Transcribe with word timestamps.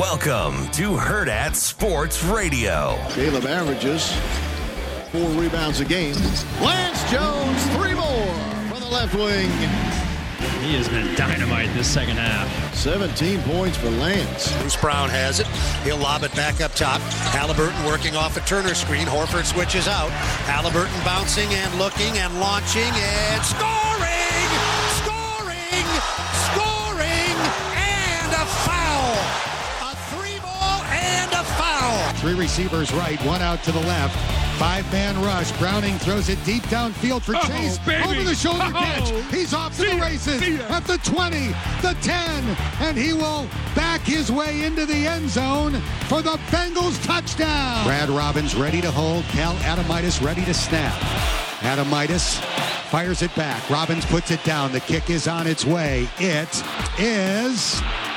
Welcome 0.00 0.70
to 0.70 0.92
Hurrdat 0.92 1.54
Sports 1.54 2.24
Radio. 2.24 2.98
Caleb 3.10 3.44
averages 3.44 4.10
four 5.12 5.28
rebounds 5.38 5.80
a 5.80 5.84
game. 5.84 6.14
Lance 6.62 7.04
Jones, 7.10 7.62
three 7.76 7.92
more 7.92 8.34
from 8.70 8.80
the 8.80 8.88
left 8.90 9.14
wing. 9.14 9.50
He 10.62 10.74
has 10.74 10.88
been 10.88 11.14
dynamite 11.16 11.68
this 11.74 11.86
second 11.86 12.16
half. 12.16 12.74
17 12.74 13.42
points 13.42 13.76
for 13.76 13.90
Lance. 13.90 14.50
Bruce 14.60 14.74
Brown 14.74 15.10
has 15.10 15.38
it. 15.38 15.46
He'll 15.84 15.98
lob 15.98 16.22
it 16.22 16.34
back 16.34 16.62
up 16.62 16.72
top. 16.72 17.02
Halliburton 17.34 17.84
working 17.84 18.16
off 18.16 18.38
a 18.38 18.40
Turner 18.48 18.74
screen. 18.74 19.06
Horford 19.06 19.44
switches 19.44 19.86
out. 19.86 20.08
Halliburton 20.48 20.98
bouncing 21.04 21.52
and 21.52 21.74
looking 21.78 22.16
and 22.16 22.40
launching 22.40 22.90
and 22.90 23.44
scoring! 23.44 23.99
Three 32.20 32.34
receivers 32.34 32.92
right, 32.92 33.18
one 33.24 33.40
out 33.40 33.62
to 33.64 33.72
the 33.72 33.80
left. 33.80 34.14
Five 34.58 34.90
man 34.92 35.18
rush. 35.22 35.50
Browning 35.52 35.96
throws 35.98 36.28
it 36.28 36.38
deep 36.44 36.62
downfield 36.64 37.22
for 37.22 37.34
Oh, 37.34 37.40
Chase. 37.48 37.78
baby. 37.78 38.04
Over 38.04 38.22
the 38.24 38.34
shoulder 38.34 38.64
Oh. 38.66 38.78
catch. 38.78 39.08
He's 39.34 39.54
off 39.54 39.74
to 39.76 39.82
See 39.82 39.94
the 39.94 40.00
races 40.02 40.60
at 40.68 40.84
the 40.86 40.98
20, 40.98 41.54
the 41.80 41.96
10, 42.02 42.44
and 42.82 42.98
he 42.98 43.14
will 43.14 43.46
back 43.74 44.02
his 44.02 44.30
way 44.30 44.64
into 44.64 44.84
the 44.84 45.06
end 45.06 45.30
zone 45.30 45.80
for 46.08 46.20
the 46.20 46.38
Bengals 46.50 47.02
touchdown. 47.06 47.86
Brad 47.86 48.10
Robbins 48.10 48.54
ready 48.54 48.82
to 48.82 48.90
hold. 48.90 49.24
Cal 49.32 49.54
Adamitis 49.64 50.22
ready 50.22 50.44
to 50.44 50.52
snap. 50.52 50.92
Adamitis 51.60 52.36
fires 52.90 53.22
it 53.22 53.34
back. 53.34 53.68
Robbins 53.70 54.04
puts 54.04 54.30
it 54.30 54.44
down. 54.44 54.72
The 54.72 54.80
kick 54.80 55.08
is 55.08 55.26
on 55.26 55.46
its 55.46 55.64
way. 55.64 56.06
It 56.18 56.48
is 56.98 57.80
good. 57.80 57.86
Yeah, 57.86 58.09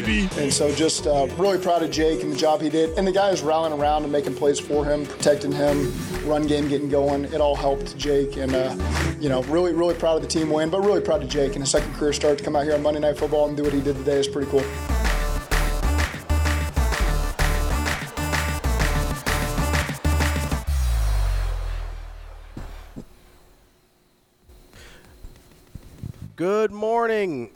baby. 0.00 0.28
And 0.38 0.52
so 0.52 0.74
just 0.74 1.06
uh, 1.06 1.28
really 1.36 1.58
proud 1.58 1.82
of 1.82 1.90
Jake 1.90 2.22
and 2.22 2.32
the 2.32 2.36
job 2.36 2.60
he 2.60 2.68
did. 2.68 2.96
And 2.98 3.06
the 3.06 3.12
guys 3.12 3.42
rallying 3.42 3.78
around 3.78 4.02
and 4.04 4.12
making 4.12 4.34
plays 4.34 4.58
for 4.58 4.84
him, 4.84 5.06
protecting 5.06 5.52
him, 5.52 5.92
run 6.26 6.46
game 6.46 6.68
getting 6.68 6.88
going. 6.88 7.24
It 7.24 7.40
all 7.40 7.56
helped 7.56 7.96
Jake. 7.96 8.36
And, 8.36 8.54
uh, 8.54 8.76
you 9.20 9.28
know, 9.28 9.42
really, 9.44 9.72
really 9.72 9.94
proud 9.94 10.16
of 10.16 10.22
the 10.22 10.28
team 10.28 10.50
win, 10.50 10.70
but 10.70 10.80
really 10.80 11.00
proud 11.00 11.22
of 11.22 11.28
Jake 11.28 11.52
and 11.52 11.62
his 11.62 11.70
second 11.70 11.94
career 11.94 12.12
start 12.12 12.38
to 12.38 12.44
come 12.44 12.56
out 12.56 12.64
here 12.64 12.74
on 12.74 12.82
Monday 12.82 13.00
Night 13.00 13.18
Football 13.18 13.48
and 13.48 13.56
do 13.56 13.62
what 13.62 13.72
he 13.72 13.80
did 13.80 13.96
today 13.96 14.18
is 14.18 14.28
pretty 14.28 14.50
cool. 14.50 14.64
Good 26.36 26.72
morning. 26.72 27.50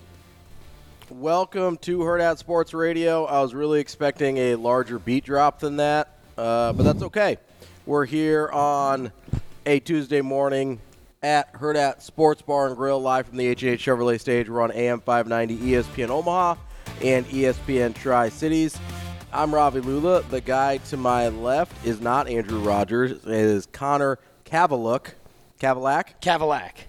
Welcome 1.21 1.77
to 1.83 1.99
Hurrdat 2.01 2.39
Sports 2.39 2.75
Radio. 2.75 3.25
I 3.25 3.41
was 3.41 3.55
really 3.55 3.79
expecting 3.79 4.37
a 4.37 4.57
larger 4.57 4.99
beat 4.99 5.23
drop 5.23 5.61
than 5.61 5.77
that, 5.77 6.09
uh, 6.37 6.73
but 6.73 6.83
that's 6.83 7.05
okay. 7.05 7.39
We're 7.87 8.05
here 8.05 8.49
on 8.49 9.13
a 9.65 9.79
Tuesday 9.79 10.23
morning 10.23 10.81
at 11.23 11.53
Hurrdat 11.53 12.03
Sports 12.03 12.43
Bar 12.43 12.67
and 12.67 12.77
Grill, 12.77 13.01
live 13.01 13.29
from 13.29 13.37
the 13.37 13.47
H&H 13.47 13.81
Chevrolet 13.81 14.19
stage. 14.19 14.49
We're 14.49 14.61
on 14.61 14.73
AM 14.73 15.01
590 15.01 15.65
ESPN 15.65 16.09
Omaha 16.09 16.57
and 17.01 17.25
ESPN 17.27 17.95
Tri 17.95 18.29
Cities. 18.29 18.77
I'm 19.33 19.55
Ravi 19.55 19.83
Lulla. 19.83 20.23
The 20.23 20.41
guy 20.41 20.79
to 20.79 20.97
my 20.97 21.29
left 21.29 21.87
is 21.87 22.01
not 22.01 22.29
Andrew 22.29 22.59
Rogers. 22.59 23.13
It 23.13 23.29
is 23.29 23.67
Connor 23.67 24.19
Kavulak. 24.45 25.13
Kavalak? 25.61 26.21
Cadillac. 26.21 26.89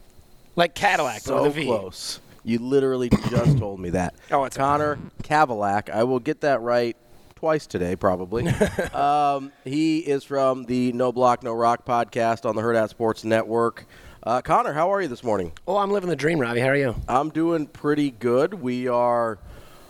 Like 0.55 0.73
Cadillac 0.73 1.21
so 1.21 1.43
with 1.43 1.51
a 1.51 1.55
V. 1.55 1.65
close. 1.65 2.21
You 2.45 2.59
literally 2.59 3.09
just 3.09 3.57
told 3.57 3.79
me 3.79 3.89
that. 3.89 4.13
Oh, 4.31 4.43
it's 4.43 4.57
Connor 4.57 4.99
Kavulak. 5.23 5.89
I 5.89 6.03
will 6.03 6.19
get 6.19 6.41
that 6.41 6.61
right 6.61 6.95
twice 7.35 7.65
today, 7.67 7.95
probably. 7.95 8.47
um, 8.93 9.51
he 9.63 9.99
is 9.99 10.23
from 10.23 10.65
the 10.65 10.91
No 10.93 11.11
Block 11.11 11.41
No 11.41 11.53
Rock 11.53 11.85
podcast 11.85 12.47
on 12.47 12.55
the 12.55 12.61
Hurrdat 12.61 12.89
Sports 12.89 13.23
Network. 13.23 13.85
Uh, 14.21 14.41
Connor, 14.41 14.73
how 14.73 14.91
are 14.93 15.01
you 15.01 15.07
this 15.07 15.23
morning? 15.23 15.53
Oh, 15.67 15.77
I'm 15.77 15.89
living 15.91 16.09
the 16.09 16.15
dream, 16.15 16.39
Robbie. 16.39 16.59
How 16.59 16.69
are 16.69 16.75
you? 16.75 16.95
I'm 17.07 17.29
doing 17.29 17.65
pretty 17.65 18.11
good. 18.11 18.55
We 18.55 18.87
are, 18.87 19.39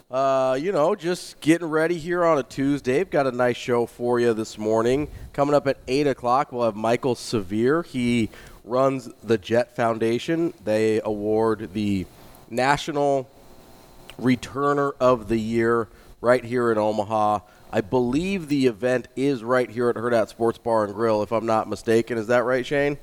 uh, 0.09 0.57
you 0.59 0.71
know, 0.71 0.95
just 0.95 1.39
getting 1.41 1.67
ready 1.67 1.97
here 1.97 2.23
on 2.23 2.37
a 2.37 2.43
Tuesday. 2.43 2.99
We've 2.99 3.09
got 3.09 3.27
a 3.27 3.31
nice 3.31 3.57
show 3.57 3.85
for 3.85 4.19
you 4.19 4.33
this 4.33 4.57
morning. 4.57 5.09
Coming 5.33 5.55
up 5.55 5.67
at 5.67 5.77
8 5.87 6.07
o'clock, 6.07 6.51
we'll 6.51 6.65
have 6.65 6.75
Michael 6.75 7.15
Severe. 7.15 7.81
He 7.83 8.29
runs 8.63 9.09
the 9.23 9.37
Jet 9.37 9.75
Foundation. 9.75 10.53
They 10.63 11.01
award 11.01 11.73
the 11.73 12.05
National 12.49 13.29
Returner 14.19 14.93
of 14.99 15.27
the 15.27 15.37
Year 15.37 15.87
right 16.21 16.43
here 16.43 16.71
in 16.71 16.77
Omaha. 16.77 17.39
I 17.71 17.81
believe 17.81 18.47
the 18.47 18.67
event 18.67 19.07
is 19.15 19.43
right 19.43 19.69
here 19.69 19.89
at 19.89 19.95
Hurrdat 19.95 20.29
Sports 20.29 20.57
Bar 20.57 20.85
and 20.85 20.93
Grill, 20.93 21.21
if 21.23 21.31
I'm 21.31 21.45
not 21.45 21.67
mistaken. 21.67 22.17
Is 22.17 22.27
that 22.27 22.43
right, 22.45 22.65
Shane? 22.65 22.97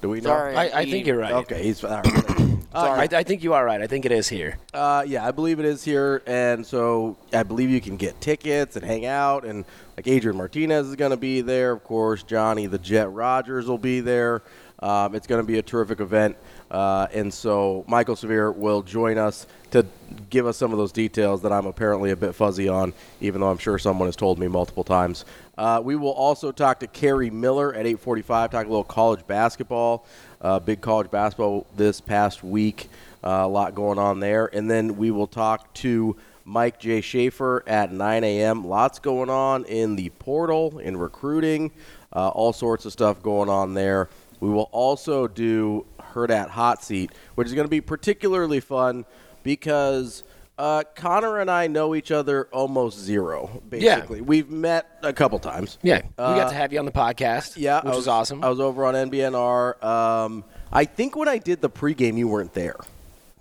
Do 0.00 0.08
we 0.08 0.20
know? 0.20 0.30
Sorry. 0.30 0.56
I- 0.56 0.80
I 0.80 0.84
think 0.84 1.06
you're 1.06 1.16
right. 1.18 1.32
Okay, 1.32 1.62
he's 1.62 1.82
all 1.84 1.90
right. 2.02 2.24
Sorry, 2.72 3.00
I, 3.12 3.18
I 3.18 3.22
think 3.22 3.44
you 3.44 3.52
are 3.54 3.64
right. 3.64 3.80
I 3.80 3.86
think 3.86 4.04
it 4.04 4.10
is 4.12 4.28
here. 4.28 4.58
Uh, 4.74 5.04
yeah, 5.06 5.24
I 5.26 5.30
believe 5.30 5.60
it 5.60 5.64
is 5.64 5.84
here, 5.84 6.22
and 6.26 6.66
so 6.66 7.16
I 7.32 7.44
believe 7.44 7.70
you 7.70 7.80
can 7.80 7.96
get 7.96 8.20
tickets 8.20 8.74
and 8.76 8.84
hang 8.84 9.06
out, 9.06 9.44
and 9.44 9.64
like 9.96 10.08
Adrian 10.08 10.36
Martinez 10.36 10.88
is 10.88 10.96
going 10.96 11.12
to 11.12 11.16
be 11.16 11.40
there, 11.40 11.70
of 11.72 11.84
course. 11.84 12.24
Johnny 12.24 12.66
the 12.66 12.78
Jet 12.78 13.12
Rodgers 13.12 13.66
will 13.66 13.78
be 13.78 14.00
there. 14.00 14.42
Um, 14.80 15.14
it's 15.14 15.28
going 15.28 15.40
to 15.40 15.46
be 15.46 15.58
a 15.58 15.62
terrific 15.62 16.00
event, 16.00 16.36
uh, 16.72 17.06
and 17.12 17.32
so 17.32 17.84
Michael 17.86 18.16
Severe 18.16 18.50
will 18.50 18.80
join 18.80 19.18
us 19.18 19.46
to 19.72 19.86
give 20.30 20.46
us 20.46 20.56
some 20.56 20.72
of 20.72 20.78
those 20.78 20.90
details 20.90 21.42
that 21.42 21.52
I'm 21.52 21.66
apparently 21.66 22.10
a 22.10 22.16
bit 22.16 22.34
fuzzy 22.34 22.66
on, 22.66 22.94
even 23.20 23.42
though 23.42 23.50
I'm 23.50 23.58
sure 23.58 23.78
someone 23.78 24.08
has 24.08 24.16
told 24.16 24.38
me 24.38 24.48
multiple 24.48 24.82
times. 24.82 25.26
Uh, 25.58 25.82
we 25.84 25.96
will 25.96 26.12
also 26.12 26.50
talk 26.50 26.80
to 26.80 26.86
Kerry 26.86 27.28
Miller 27.28 27.74
at 27.74 27.84
8:45. 27.84 28.50
Talk 28.50 28.64
a 28.64 28.68
little 28.68 28.84
college 28.84 29.26
basketball. 29.26 30.06
Uh, 30.40 30.58
big 30.58 30.80
college 30.80 31.10
basketball 31.10 31.66
this 31.76 32.00
past 32.00 32.42
week. 32.42 32.88
Uh, 33.22 33.42
a 33.42 33.48
lot 33.48 33.74
going 33.74 33.98
on 33.98 34.18
there. 34.18 34.46
And 34.52 34.70
then 34.70 34.96
we 34.96 35.10
will 35.10 35.26
talk 35.26 35.72
to 35.74 36.16
Mike 36.46 36.80
J. 36.80 37.02
Schaefer 37.02 37.62
at 37.66 37.92
9 37.92 38.24
a.m. 38.24 38.66
Lots 38.66 38.98
going 38.98 39.30
on 39.30 39.64
in 39.66 39.94
the 39.94 40.08
portal, 40.08 40.78
in 40.78 40.96
recruiting, 40.96 41.70
uh, 42.14 42.28
all 42.28 42.54
sorts 42.54 42.86
of 42.86 42.92
stuff 42.92 43.22
going 43.22 43.50
on 43.50 43.74
there. 43.74 44.08
We 44.40 44.50
will 44.50 44.68
also 44.72 45.28
do 45.28 45.86
Hurrdat 46.12 46.48
Hot 46.50 46.82
Seat, 46.84 47.10
which 47.34 47.48
is 47.48 47.54
going 47.54 47.66
to 47.66 47.70
be 47.70 47.80
particularly 47.80 48.60
fun 48.60 49.04
because 49.42 50.22
uh, 50.58 50.84
Connor 50.94 51.38
and 51.40 51.50
I 51.50 51.66
know 51.66 51.94
each 51.94 52.10
other 52.10 52.48
almost 52.52 52.98
zero, 52.98 53.62
basically. 53.68 54.20
We've 54.20 54.50
met 54.50 54.98
a 55.02 55.12
couple 55.12 55.38
times. 55.38 55.78
Yeah, 55.82 56.02
we 56.02 56.24
Uh, 56.24 56.36
got 56.36 56.48
to 56.50 56.54
have 56.54 56.72
you 56.72 56.78
on 56.78 56.84
the 56.84 56.92
podcast. 56.92 57.54
Yeah, 57.56 57.80
which 57.82 57.92
I 57.92 57.96
was 57.96 58.08
awesome. 58.08 58.44
I 58.44 58.48
was 58.48 58.60
over 58.60 58.84
on 58.86 58.94
NBNR. 58.94 59.82
Um, 59.82 60.44
I 60.72 60.84
think 60.84 61.16
when 61.16 61.28
I 61.28 61.38
did 61.38 61.60
the 61.60 61.70
pregame, 61.70 62.16
you 62.16 62.28
weren't 62.28 62.52
there. 62.54 62.76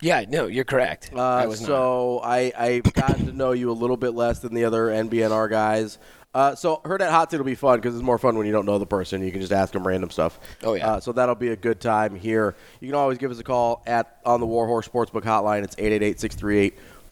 yeah, 0.02 0.26
no, 0.28 0.48
you're 0.48 0.64
correct. 0.66 1.12
Uh, 1.16 1.22
I 1.22 1.46
was 1.48 1.60
so 1.60 2.22
I 2.24 2.52
I 2.58 2.80
gotten 2.80 3.28
to 3.28 3.34
know 3.34 3.52
you 3.52 3.70
a 3.70 3.74
little 3.74 3.98
bit 3.98 4.16
less 4.16 4.40
than 4.40 4.54
the 4.56 4.66
other 4.66 4.88
NBNR 4.88 5.50
guys. 5.50 6.00
Uh, 6.34 6.56
so 6.56 6.78
Hurrdat 6.86 7.10
hot 7.10 7.30
seat 7.30 7.38
will 7.38 7.44
be 7.44 7.56
fun 7.56 7.80
because 7.80 7.94
it's 7.94 8.04
more 8.04 8.18
fun 8.18 8.38
when 8.38 8.46
you 8.46 8.54
don't 8.54 8.66
know 8.66 8.80
the 8.80 8.86
person. 8.86 9.22
You 9.22 9.32
can 9.32 9.42
just 9.42 9.52
ask 9.52 9.74
them 9.74 9.86
random 9.86 10.10
stuff. 10.10 10.40
Oh, 10.64 10.76
yeah. 10.76 10.92
Uh, 10.92 11.00
so 11.02 11.12
that'll 11.12 11.36
be 11.36 11.50
a 11.50 11.58
good 11.58 11.82
time 11.82 12.16
here. 12.16 12.56
You 12.80 12.88
can 12.88 12.96
always 12.96 13.18
give 13.18 13.32
us 13.32 13.40
a 13.40 13.44
call 13.44 13.84
at 13.86 14.18
on 14.26 14.40
the 14.40 14.46
Warhorse 14.46 14.88
Sportsbook 14.88 15.24
Hotline. 15.24 15.64
It's 15.64 15.76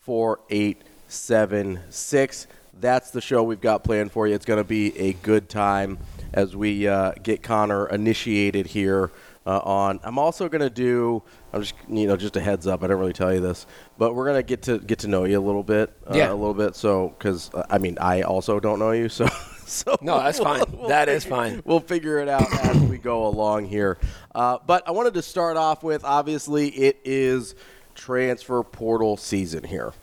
888-638-4876. 0.07 2.47
That's 2.79 3.11
the 3.11 3.19
show 3.19 3.43
we've 3.43 3.59
got 3.59 3.83
planned 3.83 4.13
for 4.13 4.25
you. 4.25 4.35
It's 4.35 4.45
going 4.45 4.59
to 4.59 4.63
be 4.63 4.97
a 4.97 5.11
good 5.13 5.49
time 5.49 5.97
as 6.31 6.55
we 6.55 6.87
uh, 6.87 7.11
get 7.21 7.43
Connor 7.43 7.89
initiated 7.89 8.67
here 8.67 9.11
uh, 9.45 9.59
on. 9.59 9.99
I'm 10.03 10.19
also 10.19 10.49
going 10.49 10.61
to 10.61 10.69
do. 10.69 11.23
I'm 11.53 11.61
just 11.61 11.73
you 11.87 12.07
know 12.07 12.15
just 12.17 12.35
a 12.35 12.41
heads 12.41 12.67
up. 12.67 12.81
I 12.81 12.87
didn't 12.87 12.99
really 12.99 13.13
tell 13.13 13.33
you 13.33 13.39
this, 13.39 13.65
but 13.97 14.13
we're 14.13 14.27
gonna 14.27 14.43
get 14.43 14.61
to 14.63 14.77
get 14.77 14.99
to 14.99 15.07
know 15.07 15.23
you 15.23 15.39
a 15.39 15.41
little 15.41 15.63
bit. 15.63 15.91
Uh, 16.05 16.13
Yeah. 16.15 16.31
a 16.31 16.35
little 16.35 16.53
bit. 16.53 16.75
So 16.75 17.09
because 17.17 17.49
uh, 17.53 17.63
I 17.69 17.79
mean 17.79 17.97
I 17.99 18.21
also 18.21 18.59
don't 18.59 18.77
know 18.77 18.91
you, 18.91 19.09
so 19.09 19.27
so 19.65 19.97
No, 20.01 20.19
that's 20.19 20.39
fine. 20.39 20.63
That 20.87 21.09
is 21.09 21.25
fine. 21.25 21.63
We'll 21.65 21.79
figure 21.79 22.19
it 22.19 22.27
out 22.29 22.51
as 22.65 22.77
we 22.83 22.97
go 22.99 23.25
along 23.25 23.65
here. 23.65 23.97
Uh, 24.35 24.59
but 24.65 24.87
I 24.87 24.91
wanted 24.91 25.15
to 25.15 25.21
start 25.23 25.57
off 25.57 25.81
with 25.83 26.03
obviously 26.03 26.67
it 26.69 26.99
is 27.03 27.55
transfer 27.95 28.61
portal 28.63 29.17
season 29.17 29.63
here. 29.63 29.93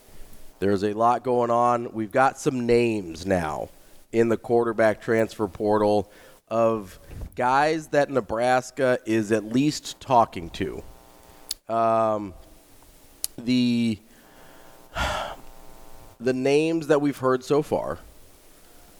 There's 0.58 0.82
a 0.82 0.92
lot 0.94 1.22
going 1.22 1.50
on. 1.50 1.92
We've 1.92 2.10
got 2.10 2.38
some 2.38 2.66
names 2.66 3.24
now 3.26 3.68
in 4.12 4.28
the 4.28 4.36
quarterback 4.36 5.00
transfer 5.00 5.46
portal 5.46 6.10
of 6.48 6.98
guys 7.34 7.88
that 7.88 8.10
Nebraska 8.10 8.98
is 9.04 9.32
at 9.32 9.44
least 9.44 10.00
talking 10.00 10.50
to. 10.50 10.82
Um, 11.69 12.34
the 13.38 13.98
the 16.20 16.32
names 16.32 16.87
that 16.88 17.00
we've 17.00 17.19
heard 17.19 17.44
so 17.44 17.62
far. 17.62 17.98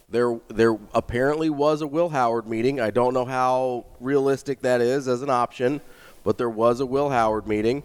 There, 0.09 0.39
there 0.49 0.79
apparently 0.95 1.51
was 1.51 1.83
a 1.83 1.87
Will 1.87 2.11
Howard 2.11 2.47
meeting. 2.47 2.81
I 2.81 2.91
don't 2.91 3.13
know 3.13 3.25
how 3.25 3.87
realistic 4.01 4.61
that 4.61 4.81
is 4.81 5.09
as 5.09 5.23
an 5.23 5.31
option, 5.31 5.81
but 6.23 6.39
there 6.39 6.49
was 6.49 6.79
a 6.79 6.87
Will 6.87 7.11
Howard 7.11 7.49
meeting 7.49 7.83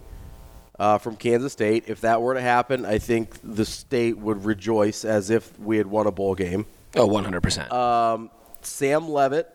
uh, 0.77 0.99
from 0.99 1.15
Kansas 1.15 1.51
State. 1.51 1.85
If 1.87 2.01
that 2.01 2.21
were 2.21 2.35
to 2.35 2.41
happen, 2.41 2.85
I 2.85 2.99
think 2.99 3.35
the 3.43 3.65
state 3.65 4.17
would 4.19 4.45
rejoice 4.45 5.03
as 5.03 5.31
if 5.31 5.57
we 5.59 5.77
had 5.77 5.87
won 5.87 6.05
a 6.05 6.11
bowl 6.11 6.35
game. 6.35 6.67
Oh, 6.95 7.07
100%. 7.07 7.71
Um, 7.71 8.29
Sam 8.65 9.09
Leavitt, 9.09 9.49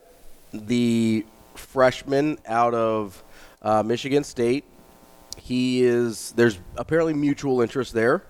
the 0.53 1.25
freshman 1.55 2.37
out 2.45 2.73
of 2.73 3.23
uh, 3.61 3.83
Michigan 3.83 4.23
State, 4.23 4.63
he 5.37 5.83
is. 5.83 6.33
There's 6.35 6.59
apparently 6.75 7.13
mutual 7.13 7.61
interest 7.61 7.93
there. 7.93 8.23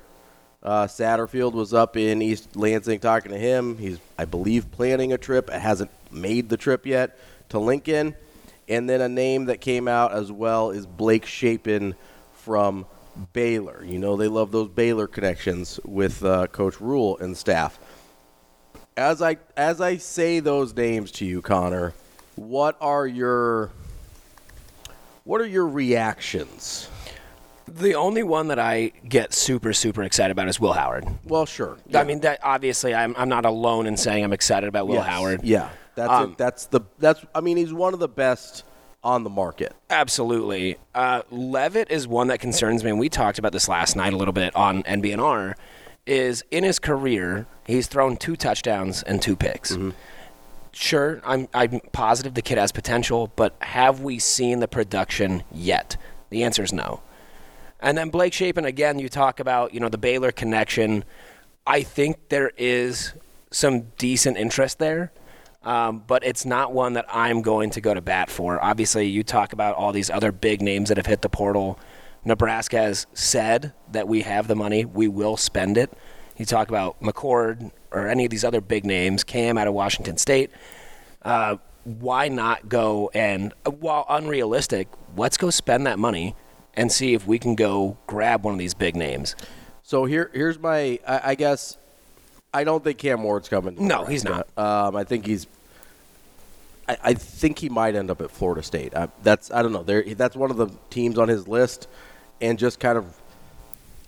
Uh, 0.61 0.85
Satterfield 0.87 1.53
was 1.53 1.73
up 1.73 1.95
in 1.95 2.21
East 2.21 2.55
Lansing 2.55 2.99
talking 2.99 3.31
to 3.31 3.37
him. 3.37 3.77
He's, 3.77 3.99
I 4.17 4.25
believe, 4.25 4.71
planning 4.71 5.13
a 5.13 5.17
trip. 5.17 5.49
Hasn't 5.49 5.91
made 6.11 6.49
the 6.49 6.57
trip 6.57 6.85
yet 6.85 7.17
to 7.49 7.59
Lincoln. 7.59 8.15
And 8.67 8.89
then 8.89 8.99
a 8.99 9.07
name 9.07 9.45
that 9.45 9.61
came 9.61 9.87
out 9.87 10.11
as 10.11 10.31
well 10.31 10.71
is 10.71 10.85
Blake 10.85 11.25
Shapen 11.25 11.95
from 12.33 12.85
Baylor. 13.33 13.83
You 13.85 13.99
know 13.99 14.17
they 14.17 14.27
love 14.27 14.51
those 14.51 14.69
Baylor 14.69 15.07
connections 15.07 15.79
with 15.85 16.23
uh, 16.23 16.47
Coach 16.47 16.81
Rhule 16.81 17.17
and 17.19 17.35
staff. 17.35 17.79
As 18.97 19.21
I 19.21 19.37
as 19.55 19.79
I 19.79 19.97
say 19.97 20.39
those 20.39 20.75
names 20.75 21.11
to 21.13 21.25
you, 21.25 21.41
Connor, 21.43 21.93
what 22.35 22.75
are 22.81 23.05
your 23.05 23.69
what 25.23 25.39
are 25.39 25.45
your 25.45 25.67
reactions? 25.67 26.89
The 27.67 27.93
only 27.93 28.23
one 28.23 28.47
that 28.47 28.57
I 28.57 28.93
get 29.07 29.33
super, 29.33 29.71
super 29.73 30.01
excited 30.01 30.31
about 30.31 30.47
is 30.47 30.59
Will 30.59 30.73
Howard. 30.73 31.05
Well, 31.25 31.45
sure. 31.45 31.77
I 31.93 32.05
mean, 32.05 32.21
that 32.21 32.39
obviously, 32.41 32.95
I'm, 32.95 33.13
I'm 33.17 33.27
not 33.27 33.45
alone 33.45 33.87
in 33.87 33.97
saying 33.97 34.23
I'm 34.23 34.31
excited 34.31 34.69
about 34.69 34.87
Will 34.87 34.95
Yes. 34.95 35.05
Howard. 35.05 35.43
Yeah, 35.43 35.69
that's 35.93 36.09
Um. 36.09 36.35
That's 36.37 36.65
the 36.65 36.81
that's. 36.97 37.23
I 37.35 37.41
mean, 37.41 37.57
he's 37.57 37.73
one 37.73 37.93
of 37.93 37.99
the 37.99 38.07
best 38.07 38.63
on 39.03 39.23
the 39.23 39.29
market. 39.29 39.75
Absolutely. 39.91 40.77
Uh, 40.95 41.21
Leavitt 41.29 41.91
is 41.91 42.07
one 42.07 42.27
that 42.29 42.39
concerns 42.39 42.83
me, 42.83 42.89
and 42.89 42.99
we 42.99 43.09
talked 43.09 43.37
about 43.37 43.51
this 43.51 43.67
last 43.69 43.95
night 43.95 44.13
a 44.13 44.17
little 44.17 44.33
bit 44.33 44.55
on 44.55 44.81
NBNR. 44.83 45.53
Is 46.07 46.45
in 46.51 46.63
his 46.63 46.79
career, 46.79 47.45
he's 47.67 47.85
thrown 47.85 48.17
two 48.17 48.35
touchdowns 48.35 49.03
and 49.03 49.21
two 49.21 49.35
picks. 49.35 49.73
Mm-hmm. 49.73 49.91
Sure, 50.71 51.21
I'm, 51.23 51.47
I'm 51.53 51.79
positive 51.91 52.33
the 52.33 52.41
kid 52.41 52.57
has 52.57 52.71
potential, 52.71 53.31
but 53.35 53.55
have 53.61 54.01
we 54.01 54.19
seen 54.19 54.59
the 54.59 54.67
production 54.67 55.43
yet? 55.51 55.97
The 56.29 56.43
answer 56.43 56.63
is 56.63 56.73
no. 56.73 57.01
And 57.79 57.97
then 57.97 58.09
Blake 58.09 58.33
Shapen, 58.33 58.65
again, 58.65 58.99
you 58.99 59.09
talk 59.09 59.39
about, 59.39 59.73
you 59.73 59.79
know, 59.79 59.89
the 59.89 59.97
Baylor 59.97 60.31
connection. 60.31 61.03
I 61.65 61.83
think 61.83 62.29
there 62.29 62.51
is 62.57 63.13
some 63.51 63.81
decent 63.97 64.37
interest 64.37 64.79
there, 64.79 65.11
um, 65.63 66.03
but 66.05 66.23
it's 66.23 66.45
not 66.45 66.73
one 66.73 66.93
that 66.93 67.05
I'm 67.09 67.41
going 67.41 67.69
to 67.71 67.81
go 67.81 67.93
to 67.93 68.01
bat 68.01 68.29
for. 68.29 68.63
Obviously, 68.63 69.07
you 69.07 69.23
talk 69.23 69.53
about 69.53 69.75
all 69.75 69.91
these 69.91 70.09
other 70.09 70.31
big 70.31 70.61
names 70.61 70.89
that 70.89 70.97
have 70.97 71.05
hit 71.05 71.21
the 71.21 71.29
portal. 71.29 71.79
Nebraska 72.23 72.77
has 72.77 73.07
said 73.13 73.73
that 73.91 74.07
we 74.07 74.21
have 74.21 74.47
the 74.47 74.55
money, 74.55 74.85
we 74.85 75.07
will 75.07 75.37
spend 75.37 75.77
it. 75.77 75.91
You 76.37 76.45
talk 76.45 76.69
about 76.69 77.01
McCord 77.01 77.71
or 77.91 78.07
any 78.07 78.25
of 78.25 78.31
these 78.31 78.43
other 78.43 78.61
big 78.61 78.85
names, 78.85 79.23
Cam 79.23 79.57
out 79.57 79.67
of 79.67 79.73
Washington 79.73 80.17
State. 80.17 80.51
Uh, 81.23 81.57
why 81.83 82.27
not 82.27 82.69
go 82.69 83.09
and, 83.13 83.53
while 83.79 84.05
unrealistic, 84.09 84.87
let's 85.15 85.37
go 85.37 85.49
spend 85.49 85.87
that 85.87 85.97
money 85.97 86.35
and 86.73 86.91
see 86.91 87.13
if 87.13 87.25
we 87.25 87.39
can 87.39 87.55
go 87.55 87.97
grab 88.05 88.43
one 88.43 88.53
of 88.53 88.59
these 88.59 88.73
big 88.73 88.95
names. 88.95 89.35
So 89.83 90.05
here, 90.05 90.29
here's 90.33 90.59
my. 90.59 90.99
I, 91.07 91.21
I 91.31 91.35
guess 91.35 91.77
I 92.53 92.63
don't 92.63 92.83
think 92.83 92.97
Cam 92.97 93.23
Ward's 93.23 93.49
coming. 93.49 93.87
No, 93.87 94.03
he's 94.05 94.23
not. 94.23 94.47
Um, 94.57 94.95
I 94.95 95.03
think 95.05 95.25
he's. 95.25 95.47
I, 96.89 96.97
I 97.03 97.13
think 97.13 97.57
he 97.57 97.69
might 97.69 97.95
end 97.95 98.11
up 98.11 98.21
at 98.21 98.29
Florida 98.29 98.61
State. 98.63 98.93
I, 98.95 99.07
that's 99.23 99.49
I 99.49 99.61
don't 99.61 99.71
know. 99.71 99.83
There, 99.83 100.03
that's 100.03 100.35
one 100.35 100.51
of 100.51 100.57
the 100.57 100.69
teams 100.89 101.17
on 101.17 101.29
his 101.29 101.47
list, 101.47 101.87
and 102.41 102.59
just 102.59 102.79
kind 102.79 102.97
of 102.97 103.05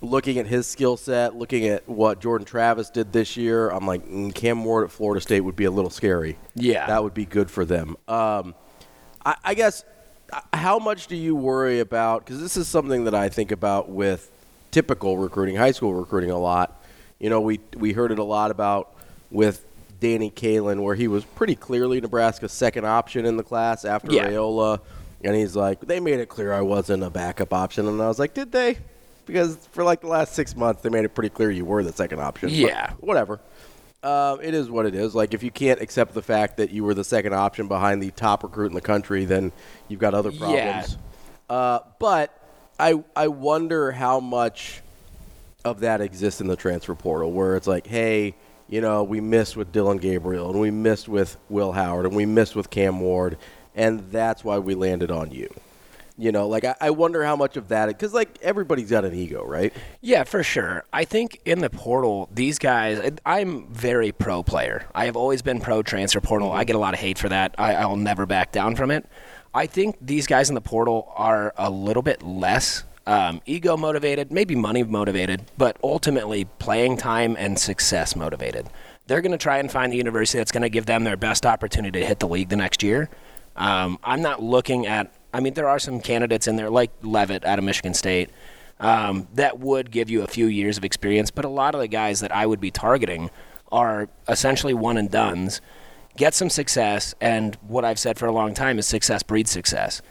looking 0.02 0.38
at 0.38 0.48
his 0.48 0.66
skill 0.68 0.96
set, 0.98 1.36
looking 1.36 1.68
at 1.68 1.88
what 1.88 2.22
Jordan 2.22 2.46
Travis 2.46 2.90
did 2.90 3.12
this 3.12 3.36
year, 3.38 3.70
I'm 3.70 3.86
like 3.86 4.06
mm, 4.06 4.34
Cam 4.34 4.64
Ward 4.64 4.86
at 4.86 4.92
Florida 4.92 5.22
State 5.22 5.42
would 5.42 5.56
be 5.56 5.66
a 5.66 5.72
little 5.72 5.90
scary. 5.92 6.38
Yeah. 6.56 6.88
that 6.88 7.04
would 7.04 7.14
be 7.14 7.26
good 7.26 7.52
for 7.52 7.66
them. 7.66 7.98
Um, 8.08 8.56
I, 9.26 9.36
I 9.44 9.54
guess 9.54 9.84
uh, 10.32 10.42
how 10.54 10.80
much 10.80 11.08
do 11.08 11.16
you 11.16 11.36
worry 11.36 11.80
about? 11.80 12.24
Because 12.26 12.40
this 12.42 12.56
is 12.56 12.68
something 12.68 13.04
that 13.06 13.16
I 13.16 13.30
think 13.30 13.52
about 13.52 13.90
with 13.90 14.32
typical 14.72 15.18
recruiting, 15.18 15.56
high 15.56 15.72
school 15.72 15.94
recruiting 15.94 16.32
a 16.32 16.40
lot. 16.40 16.82
You 17.20 17.30
know, 17.30 17.42
we 17.42 17.60
we 17.76 17.92
heard 17.92 18.12
it 18.12 18.20
a 18.20 18.24
lot 18.24 18.52
about 18.52 18.96
with 19.32 19.66
Danny 20.00 20.32
Kaelin, 20.32 20.82
where 20.82 20.96
he 20.96 21.10
was 21.10 21.26
pretty 21.26 21.56
clearly 21.56 22.00
Nebraska's 22.00 22.54
second 22.54 22.86
option 22.86 23.26
in 23.26 23.36
the 23.36 23.44
class 23.44 23.84
after 23.84 24.14
Yeah. 24.14 24.30
Raiola, 24.30 24.80
and 25.26 25.36
he's 25.36 25.56
like, 25.58 25.82
they 25.82 26.00
made 26.00 26.20
it 26.22 26.30
clear 26.30 26.54
I 26.54 26.62
wasn't 26.62 27.04
a 27.04 27.10
backup 27.10 27.52
option, 27.54 27.86
and 27.88 28.02
I 28.02 28.08
was 28.08 28.18
like, 28.20 28.34
did 28.34 28.54
they? 28.54 28.78
Because 29.30 29.58
for 29.72 29.84
like 29.84 30.02
the 30.02 30.08
last 30.08 30.34
six 30.34 30.56
months, 30.56 30.82
they 30.82 30.90
made 30.90 31.06
it 31.06 31.14
pretty 31.14 31.30
clear 31.30 31.52
you 31.52 31.64
were 31.66 31.84
the 31.84 31.94
second 31.94 32.20
option. 32.20 32.50
But 32.50 32.58
Yeah. 32.58 32.94
whatever. 33.00 33.40
Uh, 34.02 34.38
it 34.42 34.54
is 34.54 34.70
what 34.72 34.86
it 34.86 34.96
is. 34.96 35.14
Like 35.14 35.34
if 35.34 35.44
you 35.44 35.52
can't 35.52 35.80
accept 35.82 36.14
the 36.14 36.22
fact 36.22 36.58
that 36.58 36.72
you 36.72 36.84
were 36.84 36.94
the 36.94 37.04
second 37.04 37.34
option 37.34 37.68
behind 37.68 38.02
the 38.02 38.10
top 38.12 38.44
recruit 38.44 38.68
in 38.68 38.74
the 38.74 38.82
country, 38.82 39.26
then 39.26 39.52
you've 39.88 40.00
got 40.00 40.14
other 40.14 40.32
problems. 40.32 40.98
Uh, 41.50 41.80
but 42.00 42.34
I 42.80 43.04
I 43.16 43.28
wonder 43.28 43.92
how 43.92 44.20
much 44.20 44.82
of 45.66 45.82
that 45.82 46.02
exists 46.02 46.42
in 46.42 46.48
the 46.48 46.56
transfer 46.56 46.96
portal, 46.96 47.32
where 47.32 47.56
it's 47.58 47.68
like, 47.68 47.86
hey, 47.86 48.34
you 48.70 48.80
know, 48.82 49.04
we 49.04 49.20
missed 49.20 49.58
with 49.58 49.72
Dillon 49.72 49.98
Gabriel, 49.98 50.50
and 50.50 50.60
we 50.60 50.72
missed 50.72 51.10
with 51.10 51.36
Will 51.50 51.74
Howard, 51.74 52.06
and 52.06 52.16
we 52.16 52.26
missed 52.26 52.56
with 52.56 52.70
Cam 52.70 53.02
Ward, 53.02 53.38
and 53.76 54.10
that's 54.12 54.44
why 54.44 54.58
we 54.60 54.76
landed 54.76 55.12
on 55.12 55.32
you. 55.32 55.54
You 56.20 56.34
know, 56.34 56.50
like 56.50 56.66
I, 56.66 56.76
I 56.82 56.90
wonder 56.90 57.24
how 57.24 57.38
much 57.38 57.56
of 57.56 57.70
that, 57.70 57.88
because 57.88 58.14
like 58.14 58.38
everybody's 58.42 58.90
got 58.90 59.06
an 59.06 59.16
ego, 59.16 59.46
right? 59.46 59.72
Yeah, 60.02 60.26
for 60.26 60.44
sure. 60.44 60.84
I 60.92 61.06
think 61.06 61.40
in 61.46 61.60
the 61.60 61.70
portal, 61.70 62.28
these 62.34 62.60
guys, 62.60 63.14
I'm 63.26 63.68
very 63.74 64.12
pro 64.12 64.44
player. 64.44 64.86
I 64.94 65.06
have 65.06 65.16
always 65.16 65.42
been 65.42 65.62
pro 65.62 65.82
transfer 65.82 66.20
portal. 66.20 66.52
I 66.52 66.66
get 66.66 66.76
a 66.76 66.80
lot 66.80 66.94
of 66.94 67.00
hate 67.00 67.18
for 67.18 67.30
that. 67.30 67.56
I, 67.58 67.76
I'll 67.76 67.96
never 67.96 68.26
back 68.26 68.52
down 68.52 68.76
from 68.76 68.92
it. 68.92 69.06
I 69.54 69.66
think 69.66 69.96
these 70.02 70.28
guys 70.28 70.50
in 70.50 70.56
the 70.56 70.62
portal 70.62 71.10
are 71.16 71.54
a 71.56 71.70
little 71.70 72.04
bit 72.04 72.22
less 72.22 72.84
um, 73.08 73.42
ego 73.46 73.78
motivated, 73.78 74.30
maybe 74.30 74.56
money 74.56 74.84
motivated, 74.84 75.42
but 75.58 75.78
ultimately 75.82 76.44
playing 76.60 76.98
time 76.98 77.38
and 77.40 77.58
success 77.58 78.18
motivated. 78.18 78.68
They're 79.08 79.22
going 79.22 79.32
to 79.32 79.38
try 79.38 79.60
and 79.60 79.72
find 79.72 79.94
the 79.94 79.98
university 79.98 80.38
that's 80.38 80.52
going 80.52 80.64
to 80.64 80.70
give 80.70 80.86
them 80.86 81.06
their 81.06 81.18
best 81.18 81.46
opportunity 81.46 82.02
to 82.02 82.06
hit 82.06 82.20
the 82.20 82.28
league 82.28 82.50
the 82.50 82.58
next 82.58 82.84
year. 82.84 83.10
Um, 83.56 84.00
I'm 84.04 84.22
not 84.22 84.44
looking 84.44 84.86
at. 84.86 85.14
I 85.34 85.40
mean, 85.40 85.54
there 85.54 85.68
are 85.68 85.80
some 85.80 86.00
candidates 86.00 86.48
in 86.48 86.56
there 86.56 86.70
like 86.70 86.92
Leavitt 87.02 87.46
out 87.46 87.60
of 87.60 87.66
Michigan 87.66 87.94
State 87.94 88.30
um, 88.80 89.28
that 89.34 89.60
would 89.60 89.92
give 89.92 90.10
you 90.10 90.24
a 90.24 90.28
few 90.28 90.48
years 90.48 90.78
of 90.78 90.86
experience, 90.86 91.32
but 91.32 91.46
a 91.46 91.50
lot 91.50 91.76
of 91.76 91.82
the 91.82 91.88
guys 91.88 92.22
that 92.22 92.32
I 92.32 92.46
would 92.46 92.60
be 92.60 92.72
targeting 92.72 93.30
are 93.72 94.10
essentially 94.28 94.74
one 94.74 94.98
and 94.98 95.12
duns. 95.12 95.62
Get 96.18 96.34
some 96.34 96.50
success, 96.50 97.14
and 97.22 97.56
what 97.68 97.86
I've 97.86 98.00
said 98.00 98.18
for 98.18 98.26
a 98.26 98.32
long 98.32 98.54
time 98.54 98.80
is 98.80 98.88
success 98.88 99.24
breeds 99.24 99.52
success. 99.52 100.02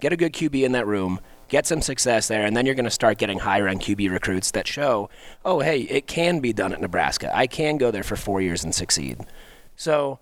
Get 0.00 0.12
a 0.12 0.16
good 0.16 0.32
QB 0.32 0.64
in 0.64 0.72
that 0.72 0.86
room, 0.86 1.20
get 1.48 1.66
some 1.66 1.82
success 1.82 2.28
there, 2.28 2.46
and 2.46 2.56
then 2.56 2.64
you're 2.64 2.74
going 2.74 2.84
to 2.84 2.90
start 2.90 3.18
getting 3.18 3.40
higher 3.40 3.66
end 3.68 3.80
QB 3.80 4.10
recruits 4.10 4.50
that 4.52 4.66
show, 4.66 5.10
oh, 5.44 5.60
hey, 5.60 5.80
it 5.80 6.06
can 6.06 6.40
be 6.40 6.52
done 6.52 6.72
at 6.72 6.80
Nebraska. 6.80 7.34
I 7.36 7.46
can 7.46 7.76
go 7.76 7.90
there 7.90 8.04
for 8.04 8.16
four 8.16 8.40
years 8.40 8.64
and 8.64 8.74
succeed. 8.74 9.18
So 9.76 10.20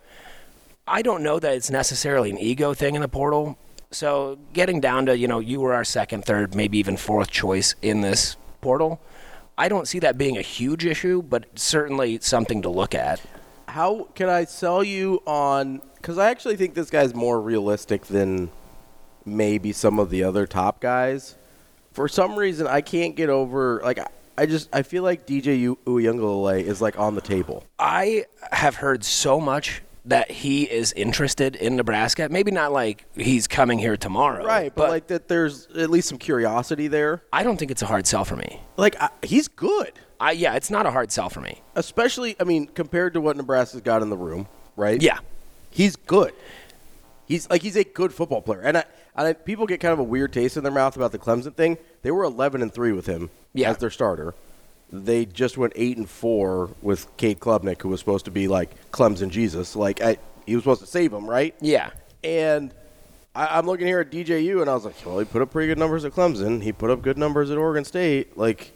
I 0.89 1.03
don't 1.03 1.23
know 1.23 1.39
that 1.39 1.55
it's 1.55 1.71
necessarily 1.71 2.31
an 2.31 2.39
ego 2.39 2.75
thing 2.75 2.95
in 2.95 3.03
the 3.03 3.09
portal. 3.09 3.59
So 3.90 4.38
getting 4.52 4.81
down 4.81 5.07
to, 5.07 5.16
you 5.16 5.28
know, 5.28 5.38
you 5.38 5.61
were 5.61 5.75
our 5.75 5.85
second, 5.85 6.25
third, 6.25 6.55
maybe 6.55 6.78
even 6.78 6.97
fourth 6.97 7.31
choice 7.31 7.75
in 7.83 8.00
this 8.00 8.37
portal. 8.61 9.00
I 9.59 9.69
don't 9.69 9.88
see 9.88 10.00
that 10.00 10.19
being 10.19 10.37
a 10.37 10.43
huge 10.43 10.85
issue, 10.85 11.23
but 11.23 11.47
certainly 11.59 12.19
something 12.21 12.62
to 12.62 12.69
look 12.69 12.95
at. 12.95 13.21
How 13.69 14.09
can 14.14 14.28
I 14.28 14.45
sell 14.45 14.83
you 14.85 15.23
on? 15.26 15.81
Because 15.97 16.19
I 16.19 16.31
actually 16.31 16.57
think 16.57 16.75
this 16.75 16.90
guy's 16.90 17.14
more 17.14 17.40
realistic 17.40 18.02
than 18.07 18.50
maybe 19.25 19.73
some 19.73 19.99
of 19.99 20.11
the 20.11 20.25
other 20.25 20.47
top 20.47 20.81
guys. 20.81 21.37
For 21.93 22.07
some 22.09 22.37
reason, 22.37 22.66
I 22.66 22.81
can't 22.83 23.16
get 23.16 23.31
over. 23.31 23.81
Like, 23.83 23.99
I- 24.38 24.47
just 24.47 24.69
I 24.75 24.83
feel 24.83 25.02
like 25.02 25.26
DJ 25.26 25.59
U- 25.61 25.78
Uiagalelei 25.87 26.62
is 26.62 26.83
like 26.83 26.99
on 26.99 27.14
the 27.14 27.23
table. 27.23 27.64
I 27.78 28.26
have 28.52 28.76
heard 28.76 29.02
so 29.05 29.40
much 29.40 29.81
that 30.07 30.31
he 30.31 30.65
is 30.65 30.93
interested 30.93 31.57
in 31.57 31.77
Nebraska. 31.77 32.29
Maybe 32.31 32.51
not 32.51 32.73
like 32.73 33.05
he's 33.17 33.47
coming 33.47 33.79
here 33.79 33.97
tomorrow. 33.97 34.45
Right, 34.45 34.73
but, 34.75 34.89
like 34.89 35.09
that, 35.09 35.29
there's 35.29 35.67
at 35.77 35.91
least 35.91 36.09
some 36.09 36.19
curiosity 36.19 36.89
there. 36.89 37.23
I 37.33 37.43
don't 37.43 37.57
think 37.57 37.71
it's 37.71 37.83
a 37.83 37.87
hard 37.87 38.07
sell 38.07 38.25
for 38.25 38.37
me. 38.37 38.61
Like 38.77 38.97
I, 39.01 39.11
he's 39.23 39.49
good. 39.49 39.93
I, 40.19 40.33
yeah, 40.33 40.55
it's 40.55 40.71
not 40.71 40.87
a 40.87 40.91
hard 40.91 41.13
sell 41.13 41.29
for 41.29 41.41
me. 41.41 41.61
Especially, 41.75 42.37
I 42.41 42.45
mean, 42.45 42.67
compared 42.67 43.15
to 43.15 43.21
what 43.21 43.37
Nebraska's 43.37 43.83
got 43.83 44.01
in 44.01 44.09
the 44.09 44.17
room, 44.17 44.47
right? 44.77 45.01
Yeah. 45.03 45.19
He's 45.71 45.97
good. 45.97 46.33
He's 47.27 47.51
like 47.51 47.61
he's 47.61 47.77
a 47.77 47.83
good 47.85 48.15
football 48.15 48.41
player, 48.41 48.61
and 48.61 48.79
I, 48.79 48.85
I, 49.17 49.33
people 49.33 49.67
get 49.67 49.81
kind 49.81 49.93
of 49.93 49.99
a 49.99 50.05
weird 50.05 50.33
taste 50.33 50.57
in 50.57 50.63
their 50.63 50.73
mouth 50.73 50.95
about 50.97 51.11
the 51.11 51.19
Clemson 51.19 51.55
thing. 51.55 51.77
They 52.03 52.13
were 52.13 52.23
11 52.23 52.63
and 52.63 52.73
three 52.73 52.93
with 52.93 53.07
him 53.07 53.31
Yeah. 53.53 53.71
as 53.71 53.79
their 53.79 53.91
starter. 53.91 54.35
They 54.93 55.25
just 55.26 55.59
went 55.59 55.73
eight 55.76 55.97
and 55.97 56.09
four 56.09 56.71
with 56.81 57.14
Cade 57.16 57.40
Klubnik, 57.40 57.83
who 57.83 57.88
was 57.88 58.00
supposed 58.00 58.25
to 58.26 58.31
be 58.31 58.47
like 58.49 58.71
Clemson 58.93 59.31
Jesus. 59.31 59.75
Like 59.75 60.00
I, 60.00 60.16
he 60.47 60.55
was 60.55 60.62
supposed 60.62 60.81
to 60.83 60.87
save 60.87 61.11
them, 61.11 61.28
right? 61.28 61.55
Yeah. 61.61 61.90
And 62.23 62.73
I, 63.35 63.59
I'm 63.59 63.66
looking 63.66 63.87
here 63.87 64.00
at 64.00 64.11
DJU, 64.11 64.61
and 64.61 64.71
I 64.71 64.75
was 64.75 64.85
like, 64.85 64.95
well, 65.05 65.19
he 65.19 65.25
put 65.25 65.43
up 65.43 65.50
pretty 65.50 65.69
good 65.69 65.78
numbers 65.78 66.05
at 66.05 66.12
Clemson. 66.12 66.62
He 66.62 66.73
put 66.73 66.90
up 66.90 67.02
good 67.02 67.19
numbers 67.19 67.50
at 67.50 67.59
Oregon 67.59 67.85
State. 67.85 68.38
Like, 68.38 68.73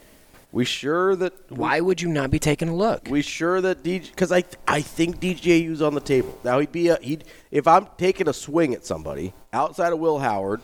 we 0.53 0.65
sure 0.65 1.15
that 1.17 1.33
Why 1.51 1.81
would 1.81 2.03
you 2.03 2.09
not 2.09 2.31
be 2.31 2.41
taking 2.41 2.69
a 2.69 2.75
look? 2.75 3.07
we 3.09 3.23
sure 3.23 3.61
that 3.61 3.85
DJ 3.85 4.11
because 4.11 4.33
I 4.33 4.43
I 4.67 4.81
think 4.83 5.21
DJU's 5.21 5.81
on 5.81 5.95
the 5.95 6.01
table 6.01 6.37
now. 6.43 6.59
He'd 6.59 6.73
be 6.73 6.89
a 6.89 6.99
he'd 7.01 7.23
if 7.53 7.69
I'm 7.69 7.87
taking 7.99 8.27
a 8.29 8.33
swing 8.33 8.75
at 8.75 8.85
somebody 8.85 9.33
outside 9.53 9.93
of 9.93 10.01
Will 10.01 10.19
Howard, 10.19 10.61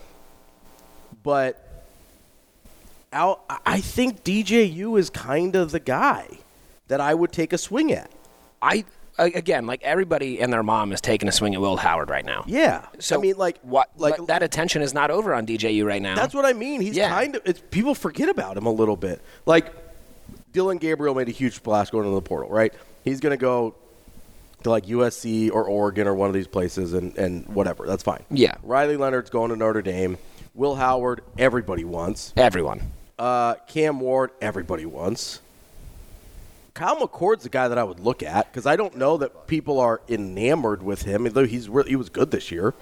but 1.23 1.66
out 3.17 3.43
I- 3.51 3.59
I 3.67 3.81
think 3.81 4.23
DJU 4.25 4.97
is 4.99 5.11
kind 5.11 5.57
of 5.57 5.73
the 5.73 5.81
guy 5.81 6.27
that 6.89 7.01
I 7.01 7.15
would 7.15 7.33
take 7.33 7.53
a 7.53 7.59
swing 7.59 7.91
at. 7.93 8.11
I 8.63 8.85
again, 9.19 9.67
like 9.67 9.83
everybody 9.83 10.41
and 10.41 10.53
their 10.53 10.63
mom 10.63 10.93
is 10.93 11.01
taking 11.01 11.27
a 11.29 11.33
swing 11.33 11.55
at 11.55 11.61
Will 11.61 11.77
Howard 11.79 12.11
right 12.11 12.25
now. 12.25 12.45
Yeah, 12.47 12.85
So 12.99 13.17
I 13.17 13.21
mean 13.21 13.37
like 13.37 13.59
what? 13.63 13.89
like 13.97 14.25
that 14.27 14.43
attention 14.43 14.83
is 14.83 14.93
not 14.93 15.11
over 15.11 15.33
on 15.35 15.47
DJU 15.47 15.85
right 15.87 16.03
now. 16.03 16.15
That's 16.15 16.35
what 16.35 16.45
I 16.45 16.53
mean. 16.53 16.81
He's 16.83 16.97
Yeah. 16.97 17.09
kind 17.09 17.35
of 17.37 17.43
it's, 17.47 17.63
people 17.71 17.95
forget 17.95 18.29
about 18.29 18.57
him 18.57 18.67
a 18.67 18.71
little 18.73 18.97
bit. 18.97 19.21
Like 19.47 19.73
Dillon 20.53 20.79
Gabriel 20.79 21.15
made 21.15 21.29
a 21.29 21.33
huge 21.33 21.55
splash 21.55 21.91
going 21.91 22.05
into 22.05 22.15
the 22.15 22.23
portal, 22.23 22.51
right? 22.51 22.73
He's 23.05 23.21
going 23.21 23.33
to 23.33 23.37
go 23.37 23.75
to 24.63 24.71
like 24.71 24.87
USC 24.87 25.51
or 25.51 25.65
Oregon 25.65 26.07
or 26.07 26.15
one 26.15 26.29
of 26.29 26.35
these 26.35 26.47
places 26.49 26.93
and 26.95 27.17
and 27.17 27.47
whatever. 27.49 27.87
That's 27.87 28.03
fine. 28.03 28.25
Yeah. 28.31 28.55
Riley 28.63 28.97
Leonard's 28.97 29.31
going 29.31 29.51
to 29.51 29.57
Notre 29.57 29.83
Dame. 29.83 30.19
Will 30.55 30.75
Howard, 30.77 31.21
everybody 31.39 31.85
wants. 31.85 32.33
everyone. 32.37 32.93
Uh, 33.19 33.55
Cam 33.67 34.01
Ward, 34.01 34.31
everybody 34.41 34.85
wants. 34.87 35.41
Kyle 36.75 36.97
McCord's 36.97 37.43
the 37.45 37.49
guy 37.49 37.69
that 37.69 37.79
I 37.79 37.85
would 37.85 38.01
look 38.01 38.23
at 38.23 38.53
because 38.53 38.67
I 38.67 38.77
don't 38.77 38.97
know 38.97 39.17
that 39.17 39.47
people 39.47 39.81
are 39.81 40.03
enamored 40.09 40.83
with 40.83 41.03
him. 41.03 41.23
Even 41.23 41.33
though 41.33 41.47
he's 41.47 41.69
re- 41.71 41.89
he 41.89 41.97
was 41.97 42.11
good 42.11 42.31
this 42.31 42.51
year. 42.51 42.75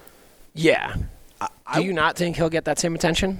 Yeah. 0.53 0.95
I- 1.39 1.79
Do 1.79 1.85
you 1.85 1.93
not 1.93 2.17
think 2.17 2.35
he'll 2.35 2.49
get 2.49 2.65
that 2.65 2.77
same 2.79 2.93
attention? 2.95 3.39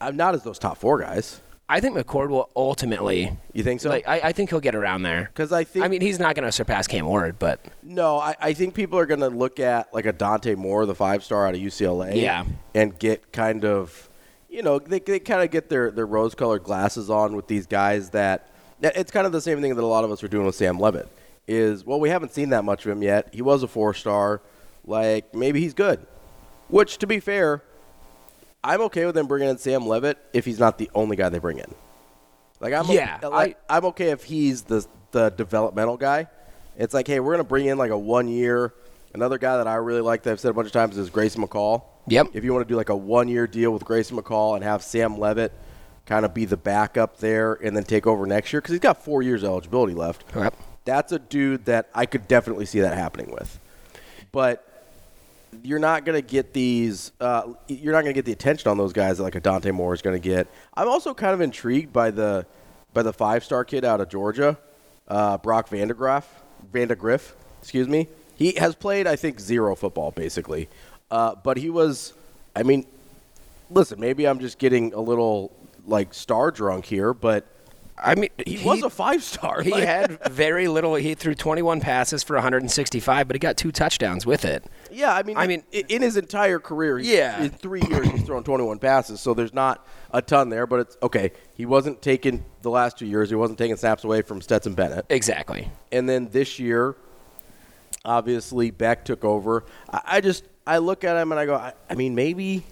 I'm 0.00 0.16
not 0.16 0.34
as 0.34 0.42
those 0.42 0.58
top 0.58 0.76
four 0.78 0.98
guys. 1.00 1.40
I 1.68 1.80
think 1.80 1.96
McCord 1.96 2.28
will 2.30 2.50
ultimately. 2.56 3.30
You 3.52 3.62
think 3.62 3.80
so? 3.80 3.88
Like, 3.90 4.06
I, 4.06 4.20
I 4.24 4.32
think 4.32 4.50
he'll 4.50 4.60
get 4.60 4.74
around 4.74 5.02
there. 5.02 5.30
Because 5.32 5.52
I 5.52 5.64
think 5.64 5.84
I 5.84 5.88
mean, 5.88 6.00
he's 6.02 6.18
not 6.18 6.34
going 6.34 6.44
to 6.46 6.52
surpass 6.52 6.86
Cam 6.86 7.06
Ward, 7.06 7.38
but 7.38 7.60
No, 7.82 8.18
I, 8.18 8.34
I 8.40 8.52
think 8.54 8.74
people 8.74 8.98
are 8.98 9.06
going 9.06 9.20
to 9.20 9.28
look 9.28 9.60
at 9.60 9.92
like 9.94 10.04
a 10.04 10.12
Dante 10.12 10.56
Moore, 10.56 10.84
the 10.84 10.94
five 10.96 11.22
star 11.24 11.46
out 11.46 11.54
of 11.54 11.60
UCLA, 11.60 12.20
Yeah. 12.20 12.44
and 12.74 12.98
get 12.98 13.32
kind 13.32 13.64
of, 13.64 14.08
you 14.50 14.62
know, 14.62 14.78
they, 14.78 14.98
they 14.98 15.20
kind 15.20 15.42
of 15.42 15.50
get 15.50 15.68
their, 15.68 15.90
their 15.90 16.06
rose 16.06 16.34
colored 16.34 16.64
glasses 16.64 17.08
on 17.08 17.36
with 17.36 17.46
these 17.46 17.66
guys 17.66 18.10
that 18.10 18.50
it's 18.82 19.10
kind 19.10 19.26
of 19.26 19.32
the 19.32 19.40
same 19.40 19.60
thing 19.60 19.74
that 19.74 19.82
a 19.82 19.86
lot 19.86 20.04
of 20.04 20.10
us 20.10 20.22
are 20.24 20.28
doing 20.28 20.44
with 20.46 20.54
Sam 20.54 20.78
Leavitt. 20.78 21.08
Is 21.46 21.84
well, 21.84 21.98
we 21.98 22.10
haven't 22.10 22.32
seen 22.32 22.50
that 22.50 22.64
much 22.64 22.86
of 22.86 22.92
him 22.92 23.02
yet. 23.02 23.30
He 23.32 23.42
was 23.42 23.62
a 23.62 23.68
four 23.68 23.92
star, 23.92 24.40
like 24.84 25.34
maybe 25.34 25.60
he's 25.60 25.74
good. 25.74 26.06
Which, 26.68 26.98
to 26.98 27.08
be 27.08 27.18
fair, 27.18 27.62
I'm 28.62 28.80
okay 28.82 29.04
with 29.04 29.16
them 29.16 29.26
bringing 29.26 29.48
in 29.48 29.58
Sam 29.58 29.86
Leavitt 29.86 30.18
if 30.32 30.44
he's 30.44 30.60
not 30.60 30.78
the 30.78 30.88
only 30.94 31.16
guy 31.16 31.28
they 31.28 31.40
bring 31.40 31.58
in. 31.58 31.74
Like 32.60 32.72
I'm 32.72 32.86
Yeah, 32.86 33.16
okay, 33.16 33.26
like, 33.28 33.60
I'm 33.68 33.84
okay 33.86 34.10
if 34.10 34.22
he's 34.22 34.62
the 34.62 34.86
the 35.10 35.30
developmental 35.30 35.96
guy. 35.96 36.28
It's 36.78 36.94
like, 36.94 37.08
hey, 37.08 37.18
we're 37.18 37.32
gonna 37.32 37.42
bring 37.42 37.66
in 37.66 37.78
like 37.78 37.90
a 37.90 37.98
one 37.98 38.28
year. 38.28 38.72
Another 39.12 39.38
guy 39.38 39.56
that 39.56 39.66
I 39.66 39.74
really 39.74 40.02
like 40.02 40.22
that 40.22 40.30
I've 40.30 40.40
said 40.40 40.52
a 40.52 40.54
bunch 40.54 40.66
of 40.66 40.72
times 40.72 40.96
is 40.96 41.10
Grayson 41.10 41.42
McCall. 41.42 41.82
Yep. 42.08 42.28
If 42.34 42.44
you 42.44 42.52
want 42.52 42.66
to 42.66 42.72
do 42.72 42.76
like 42.76 42.88
a 42.88 42.96
one 42.96 43.28
year 43.28 43.46
deal 43.46 43.70
with 43.70 43.84
Grayson 43.84 44.16
McCall 44.16 44.54
and 44.54 44.64
have 44.64 44.82
Sam 44.82 45.18
Leavitt 45.18 45.52
kind 46.06 46.24
of 46.24 46.34
be 46.34 46.44
the 46.44 46.56
backup 46.56 47.18
there 47.18 47.54
and 47.54 47.76
then 47.76 47.84
take 47.84 48.06
over 48.06 48.26
next 48.26 48.52
year 48.52 48.60
because 48.60 48.72
he's 48.72 48.80
got 48.80 49.04
four 49.04 49.22
years 49.22 49.44
eligibility 49.44 49.94
left. 49.94 50.24
Yep. 50.34 50.54
That's 50.84 51.12
a 51.12 51.18
dude 51.18 51.66
that 51.66 51.88
I 51.94 52.06
could 52.06 52.26
definitely 52.26 52.66
see 52.66 52.80
that 52.80 52.96
happening 52.96 53.30
with. 53.30 53.60
But 54.32 54.66
you're 55.62 55.78
not 55.78 56.04
going 56.04 56.20
to 56.20 56.26
get 56.26 56.52
these. 56.52 57.12
Uh, 57.20 57.54
you're 57.68 57.92
not 57.92 58.02
going 58.02 58.14
to 58.14 58.18
get 58.18 58.24
the 58.24 58.32
attention 58.32 58.70
on 58.70 58.78
those 58.78 58.92
guys 58.92 59.18
that 59.18 59.24
like 59.24 59.34
a 59.34 59.40
Dante 59.40 59.70
Moore 59.70 59.94
is 59.94 60.02
going 60.02 60.20
to 60.20 60.28
get. 60.28 60.48
I'm 60.74 60.88
also 60.88 61.14
kind 61.14 61.34
of 61.34 61.40
intrigued 61.40 61.92
by 61.92 62.10
the 62.10 62.46
by 62.92 63.02
the 63.02 63.12
five 63.12 63.44
star 63.44 63.64
kid 63.64 63.84
out 63.84 64.00
of 64.00 64.08
Georgia, 64.08 64.58
uh, 65.08 65.38
Brock 65.38 65.68
Vandergraff, 65.68 66.24
Vandagriff, 66.72 67.32
excuse 67.60 67.88
me. 67.88 68.08
He 68.34 68.52
has 68.52 68.74
played, 68.74 69.06
I 69.06 69.16
think, 69.16 69.38
zero 69.38 69.76
football 69.76 70.12
basically, 70.12 70.68
uh, 71.10 71.34
but 71.42 71.56
he 71.56 71.70
was. 71.70 72.14
I 72.54 72.62
mean, 72.62 72.86
listen, 73.70 74.00
maybe 74.00 74.26
I'm 74.26 74.38
just 74.40 74.58
getting 74.58 74.92
a 74.94 75.00
little 75.00 75.52
like 75.86 76.12
star 76.14 76.50
drunk 76.50 76.84
here, 76.84 77.14
but 77.14 77.46
I 78.02 78.14
mean, 78.14 78.30
he, 78.46 78.64
was 78.64 78.82
a 78.82 78.90
five 78.90 79.22
star. 79.22 79.60
He 79.62 79.70
had 79.72 80.18
very 80.30 80.68
little. 80.68 80.94
He 80.94 81.14
threw 81.14 81.34
21 81.34 81.80
passes 81.80 82.22
for 82.22 82.34
165, 82.34 83.26
but 83.28 83.34
he 83.34 83.38
got 83.38 83.56
two 83.56 83.70
touchdowns 83.72 84.24
with 84.26 84.44
it. 84.44 84.64
Yeah, 84.90 85.14
I 85.14 85.22
mean, 85.22 85.36
I 85.36 85.46
mean- 85.46 85.64
in 85.70 86.02
his 86.02 86.16
entire 86.16 86.58
career, 86.58 86.98
he's, 86.98 87.08
Yeah. 87.08 87.42
in 87.42 87.50
three 87.50 87.82
years 87.90 88.08
he's 88.08 88.22
thrown 88.22 88.42
21 88.42 88.78
passes, 88.78 89.20
so 89.20 89.34
there's 89.34 89.52
not 89.54 89.86
a 90.12 90.20
ton 90.22 90.48
there. 90.48 90.66
But 90.66 90.80
it's 90.80 90.96
okay. 91.02 91.32
He 91.54 91.66
wasn't 91.66 92.00
taking 92.02 92.44
the 92.62 92.70
last 92.70 92.98
two 92.98 93.06
years. 93.06 93.28
He 93.28 93.36
wasn't 93.36 93.58
taking 93.58 93.76
snaps 93.76 94.04
away 94.04 94.22
from 94.22 94.40
Stetson 94.40 94.74
Bennett, 94.74 95.06
Exactly. 95.08 95.70
and 95.92 96.08
then 96.08 96.28
this 96.30 96.58
year, 96.58 96.96
obviously 98.04 98.70
Beck 98.70 99.04
took 99.04 99.24
over. 99.24 99.64
I, 99.90 100.00
I 100.06 100.20
just 100.20 100.44
I 100.66 100.78
look 100.78 101.04
at 101.04 101.16
him 101.16 101.32
and 101.32 101.38
I 101.40 101.46
go, 101.46 101.54
I, 101.54 101.72
I 101.88 101.94
mean, 101.94 102.14
maybe, 102.14 102.64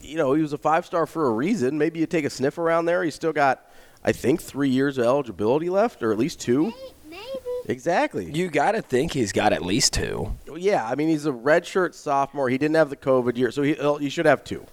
you 0.00 0.16
know, 0.16 0.32
he 0.34 0.42
was 0.42 0.52
a 0.52 0.58
five 0.58 0.86
star 0.86 1.06
for 1.06 1.26
a 1.26 1.30
reason. 1.30 1.78
Maybe 1.78 2.00
you 2.00 2.06
take 2.06 2.24
a 2.24 2.30
sniff 2.30 2.58
around 2.58 2.86
there. 2.86 3.02
He's 3.02 3.14
still 3.14 3.32
got, 3.32 3.70
I 4.04 4.12
think, 4.12 4.42
three 4.42 4.70
years 4.70 4.98
of 4.98 5.04
eligibility 5.04 5.68
left, 5.68 6.02
or 6.02 6.12
at 6.12 6.18
least 6.18 6.40
two. 6.40 6.72
Maybe. 7.08 7.22
Exactly. 7.68 8.30
You 8.30 8.48
got 8.48 8.72
to 8.72 8.82
think 8.82 9.12
he's 9.12 9.32
got 9.32 9.52
at 9.52 9.62
least 9.62 9.92
two. 9.92 10.32
Yeah, 10.54 10.86
I 10.86 10.94
mean 10.94 11.08
he's 11.08 11.26
a 11.26 11.32
redshirt 11.32 11.94
sophomore. 11.94 12.48
He 12.48 12.58
didn't 12.58 12.76
have 12.76 12.90
the 12.90 12.96
COVID 12.96 13.36
year, 13.36 13.50
so 13.50 13.62
he 13.62 13.74
he 14.00 14.08
should 14.08 14.26
have 14.26 14.44
two. 14.44 14.66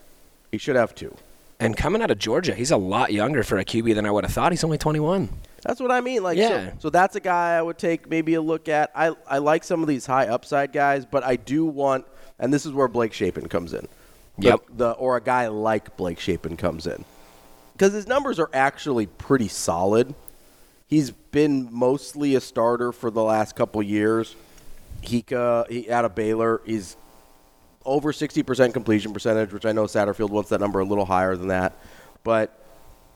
He 0.52 0.58
should 0.60 0.76
have 0.76 0.94
two. 0.94 1.16
And 1.60 1.76
coming 1.78 2.02
out 2.02 2.12
of 2.12 2.20
Georgia, 2.20 2.54
he's 2.54 2.72
a 2.72 2.78
lot 2.78 3.14
younger 3.14 3.44
for 3.44 3.58
a 3.58 3.66
QB 3.66 3.96
than 3.96 4.06
I 4.06 4.12
would 4.12 4.24
have 4.26 4.34
thought. 4.34 4.52
He's 4.52 4.64
only 4.64 4.78
21. 4.78 5.30
That's 5.64 5.80
what 5.80 5.92
I 5.92 6.02
mean. 6.02 6.24
Like, 6.24 6.38
Yeah. 6.38 6.70
so, 6.72 6.74
so 6.80 6.90
that's 6.90 7.16
a 7.16 7.20
guy 7.20 7.56
I 7.58 7.62
would 7.62 7.78
take 7.78 8.10
maybe 8.10 8.34
a 8.36 8.42
look 8.42 8.68
at. 8.70 8.92
I 8.96 9.16
I 9.28 9.38
like 9.40 9.64
some 9.64 9.82
of 9.82 9.88
these 9.88 10.06
high 10.06 10.28
upside 10.28 10.72
guys, 10.74 11.06
but 11.06 11.24
I 11.24 11.36
do 11.36 11.66
want, 11.66 12.06
and 12.40 12.54
this 12.54 12.66
is 12.66 12.72
where 12.74 12.88
Blake 12.88 13.14
Shapen 13.14 13.48
comes 13.48 13.74
in. 13.74 13.88
The- 14.38 14.48
Yep. 14.48 14.62
The, 14.78 14.92
or 14.92 15.16
a 15.18 15.22
guy 15.22 15.48
like 15.48 15.96
Blake 15.98 16.20
Shapen 16.20 16.58
comes 16.58 16.88
in, 16.88 17.06
because 17.74 17.94
his 17.94 18.08
numbers 18.08 18.40
are 18.40 18.50
actually 18.54 19.06
pretty 19.08 19.48
solid. 19.48 20.14
He's 20.88 21.12
been 21.12 21.70
mostly 21.72 22.36
a 22.36 22.42
starter 22.42 22.92
for 22.92 23.10
the 23.10 23.24
last 23.24 23.56
couple 23.56 23.82
years. 23.82 24.36
He, 25.02 25.24
uh, 25.36 25.64
he 25.70 25.90
out 25.92 26.06
of 26.06 26.14
Baylor. 26.16 26.62
He's 26.66 26.96
over 27.86 28.12
60% 28.14 28.74
completion 28.74 29.12
percentage, 29.14 29.52
which 29.54 29.66
I 29.66 29.72
know 29.72 29.84
Satterfield 29.86 30.30
wants 30.30 30.50
that 30.52 30.62
number 30.62 30.80
a 30.80 30.86
little 30.86 31.06
higher 31.06 31.36
than 31.36 31.48
that. 31.50 31.74
But 32.24 32.58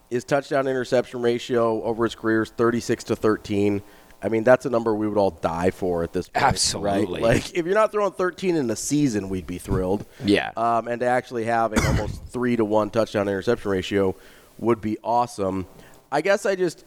his 0.09 0.23
touchdown 0.23 0.67
interception 0.67 1.21
ratio 1.21 1.81
over 1.83 2.03
his 2.03 2.15
career 2.15 2.43
is 2.43 2.49
36 2.51 3.05
to 3.05 3.15
13. 3.15 3.81
I 4.21 4.29
mean, 4.29 4.43
that's 4.43 4.65
a 4.65 4.69
number 4.71 4.95
we 4.95 5.07
would 5.07 5.17
all 5.17 5.29
die 5.31 5.69
for 5.69 6.01
at 6.03 6.11
this 6.11 6.27
point. 6.29 6.43
Absolutely. 6.45 7.21
Right? 7.21 7.35
Like, 7.35 7.53
if 7.55 7.65
you're 7.65 7.75
not 7.75 7.91
throwing 7.91 8.13
13 8.13 8.55
in 8.55 8.69
a 8.71 8.75
season, 8.75 9.29
we'd 9.29 9.45
be 9.47 9.57
thrilled. 9.59 10.05
Yeah. 10.25 10.51
Um, 10.57 10.87
and 10.87 10.99
to 11.01 11.05
actually 11.05 11.43
have 11.45 11.71
an 11.73 11.85
almost 11.85 12.23
3 12.29 12.55
to 12.55 12.65
1 12.65 12.89
touchdown 12.89 13.27
interception 13.27 13.69
ratio 13.69 14.15
would 14.57 14.81
be 14.81 14.97
awesome. 15.03 15.67
I 16.11 16.21
guess 16.21 16.45
I 16.45 16.55
just. 16.55 16.83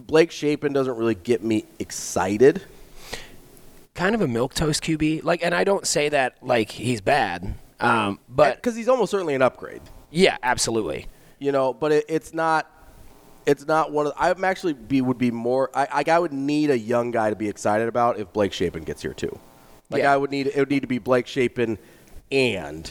Blake 0.00 0.30
Shapen 0.32 0.72
doesn't 0.72 0.96
really 0.96 1.14
get 1.14 1.44
me 1.44 1.64
excited. 1.78 2.60
Kind 3.94 4.14
of 4.14 4.20
a 4.20 4.26
milk 4.26 4.52
toast 4.52 4.82
QB. 4.82 5.22
Like, 5.22 5.44
and 5.44 5.54
I 5.54 5.62
don't 5.64 5.86
say 5.86 6.08
that 6.08 6.36
like 6.42 6.70
he's 6.70 7.00
bad. 7.00 7.54
Um, 7.78 8.18
but 8.28 8.56
Because 8.56 8.74
he's 8.74 8.88
almost 8.88 9.10
certainly 9.10 9.34
an 9.34 9.42
upgrade. 9.42 9.80
yeah, 10.10 10.36
absolutely. 10.42 11.06
You 11.42 11.50
know 11.50 11.74
but 11.74 11.90
it, 11.90 12.04
it's 12.08 12.32
not 12.32 12.70
it's 13.46 13.66
not 13.66 13.90
one 13.90 14.06
of 14.06 14.12
i'm 14.16 14.44
actually 14.44 14.74
be 14.74 15.00
would 15.00 15.18
be 15.18 15.32
more 15.32 15.70
I, 15.74 16.04
I 16.06 16.10
I 16.12 16.18
would 16.20 16.32
need 16.32 16.70
a 16.70 16.78
young 16.78 17.10
guy 17.10 17.30
to 17.30 17.36
be 17.36 17.48
excited 17.48 17.88
about 17.88 18.18
if 18.20 18.32
blake 18.32 18.52
shapen 18.52 18.84
gets 18.84 19.02
here 19.02 19.12
too 19.12 19.36
like 19.90 20.02
Yeah. 20.04 20.12
i 20.14 20.16
would 20.16 20.30
need 20.30 20.46
it 20.46 20.56
would 20.56 20.70
need 20.70 20.80
to 20.82 20.86
be 20.86 20.98
blake 20.98 21.26
shapen 21.26 21.78
and 22.30 22.88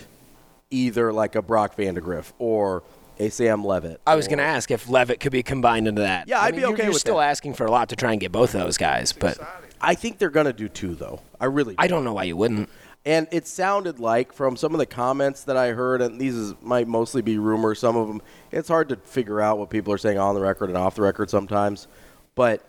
either 0.69 1.13
like 1.13 1.35
a 1.35 1.41
brock 1.41 1.77
vandagriff 1.77 2.33
or 2.39 2.83
a 3.19 3.29
sam 3.29 3.63
leavitt 3.63 4.01
I 4.05 4.15
was 4.15 4.27
going 4.27 4.39
to 4.39 4.43
ask 4.43 4.69
if 4.71 4.89
Leavitt 4.89 5.19
could 5.19 5.31
be 5.31 5.43
combined 5.43 5.87
into 5.87 6.01
that. 6.01 6.27
Yeah, 6.27 6.39
I 6.39 6.45
I'd 6.45 6.51
mean, 6.53 6.55
be 6.55 6.61
you're- 6.61 6.73
okay 6.73 6.83
You're 6.83 6.91
with 6.93 7.01
still 7.01 7.17
that. 7.17 7.29
asking 7.29 7.53
for 7.53 7.65
a 7.65 7.71
lot 7.71 7.89
to 7.89 7.95
try 7.95 8.11
and 8.13 8.19
get 8.19 8.31
both 8.31 8.51
those 8.51 8.77
guys, 8.77 9.13
but 9.13 9.37
i 9.79 9.95
think 9.95 10.17
they're 10.17 10.29
gonna 10.29 10.53
do 10.53 10.67
two 10.67 10.93
though 10.95 11.21
i 11.39 11.45
really 11.45 11.75
I 11.77 11.87
don't 11.87 12.03
know 12.03 12.13
why 12.13 12.23
you 12.23 12.35
wouldn't. 12.35 12.69
And 13.05 13.27
it 13.31 13.47
sounded 13.47 13.99
like 13.99 14.31
from 14.31 14.55
some 14.55 14.73
of 14.73 14.79
the 14.79 14.85
comments 14.85 15.43
that 15.45 15.57
I 15.57 15.69
heard, 15.69 16.01
and 16.03 16.21
these 16.21 16.35
is, 16.35 16.53
might 16.61 16.87
mostly 16.87 17.23
be 17.23 17.39
rumors. 17.39 17.79
Some 17.79 17.95
of 17.97 18.07
them, 18.07 18.21
it's 18.51 18.67
hard 18.67 18.89
to 18.89 18.95
figure 18.95 19.41
out 19.41 19.57
what 19.57 19.71
people 19.71 19.91
are 19.91 19.97
saying 19.97 20.19
on 20.19 20.35
the 20.35 20.41
record 20.41 20.69
and 20.69 20.77
off 20.77 20.95
the 20.95 21.01
record 21.01 21.29
sometimes. 21.29 21.87
But 22.35 22.63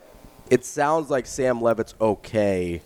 it 0.49 0.65
sounds 0.65 1.11
like 1.11 1.27
Sam 1.27 1.61
Leavitt's 1.61 1.95
okay 2.01 2.81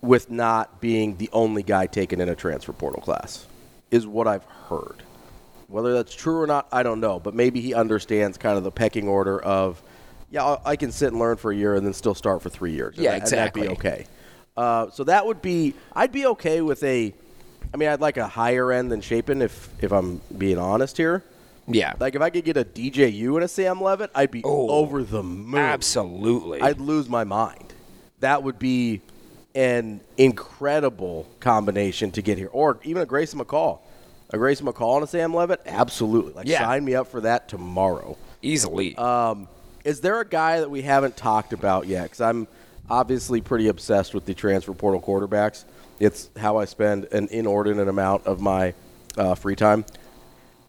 with 0.00 0.30
not 0.30 0.80
being 0.80 1.16
the 1.16 1.28
only 1.32 1.64
guy 1.64 1.86
taken 1.86 2.20
in 2.20 2.28
a 2.28 2.36
transfer 2.36 2.72
portal 2.72 3.02
class, 3.02 3.46
is 3.90 4.06
what 4.06 4.28
I've 4.28 4.44
heard. 4.44 5.02
Whether 5.66 5.92
that's 5.92 6.14
true 6.14 6.40
or 6.40 6.46
not, 6.46 6.68
I 6.70 6.84
don't 6.84 7.00
know. 7.00 7.18
But 7.18 7.34
maybe 7.34 7.60
he 7.60 7.74
understands 7.74 8.38
kind 8.38 8.56
of 8.56 8.62
the 8.62 8.70
pecking 8.70 9.08
order 9.08 9.42
of, 9.42 9.82
yeah, 10.30 10.58
I- 10.64 10.76
can 10.76 10.92
sit 10.92 11.08
and 11.08 11.18
learn 11.18 11.36
for 11.36 11.50
a 11.50 11.56
year 11.56 11.74
and 11.74 11.84
then 11.84 11.92
still 11.94 12.14
start 12.14 12.42
for 12.42 12.48
three 12.48 12.72
years. 12.74 12.94
Yeah, 12.96 13.10
that- 13.10 13.14
and 13.14 13.22
that'd 13.22 13.32
exactly. 13.56 13.62
be 13.62 13.68
okay. 13.70 14.06
Uh, 14.56 14.90
so 14.90 15.04
that 15.04 15.26
would 15.26 15.42
be, 15.42 15.74
I'd 15.92 16.12
be 16.12 16.26
okay 16.26 16.60
with 16.62 16.82
a, 16.82 17.12
I 17.72 17.76
mean, 17.76 17.88
I'd 17.88 18.00
like 18.00 18.16
a 18.16 18.26
higher 18.26 18.72
end 18.72 18.90
than 18.90 19.00
Shapen 19.00 19.42
if 19.42 19.68
if 19.82 19.92
I'm 19.92 20.20
being 20.38 20.56
honest 20.58 20.96
here. 20.96 21.22
Yeah. 21.68 21.94
Like 21.98 22.14
if 22.14 22.22
I 22.22 22.30
could 22.30 22.44
get 22.44 22.56
a 22.56 22.64
DJU 22.64 23.34
and 23.34 23.44
a 23.44 23.48
Sam 23.48 23.80
Leavitt, 23.80 24.10
I'd 24.14 24.30
be 24.30 24.40
Oh, 24.44 24.70
over 24.70 25.02
the 25.02 25.22
moon. 25.22 25.60
Absolutely. 25.60 26.60
I'd 26.62 26.80
lose 26.80 27.08
my 27.08 27.24
mind. 27.24 27.74
That 28.20 28.44
would 28.44 28.58
be 28.58 29.00
an 29.54 30.00
incredible 30.16 31.26
combination 31.40 32.10
to 32.12 32.22
get 32.22 32.38
here. 32.38 32.48
Or 32.52 32.78
even 32.84 33.02
a 33.02 33.06
Grayson 33.06 33.40
McCall. 33.40 33.80
A 34.30 34.38
Grayson 34.38 34.66
McCall 34.66 34.96
and 34.96 35.04
a 35.04 35.06
Sam 35.06 35.34
Leavitt? 35.34 35.60
Absolutely. 35.66 36.32
Like 36.34 36.46
Yeah. 36.46 36.60
sign 36.60 36.84
me 36.84 36.94
up 36.94 37.08
for 37.08 37.20
that 37.22 37.48
tomorrow. 37.48 38.16
Easily. 38.42 38.96
Um, 38.96 39.48
is 39.84 40.00
there 40.00 40.20
a 40.20 40.26
guy 40.26 40.60
that 40.60 40.70
we 40.70 40.82
haven't 40.82 41.16
talked 41.16 41.52
about 41.52 41.86
yet? 41.88 42.04
Because 42.04 42.20
I'm 42.20 42.46
obviously 42.90 43.40
pretty 43.40 43.68
obsessed 43.68 44.14
with 44.14 44.24
the 44.26 44.34
transfer 44.34 44.72
portal 44.72 45.00
quarterbacks. 45.00 45.64
It's 45.98 46.30
how 46.36 46.58
I 46.58 46.66
spend 46.66 47.04
an 47.12 47.28
inordinate 47.30 47.88
amount 47.88 48.26
of 48.26 48.40
my 48.40 48.74
uh, 49.16 49.34
free 49.34 49.56
time. 49.56 49.84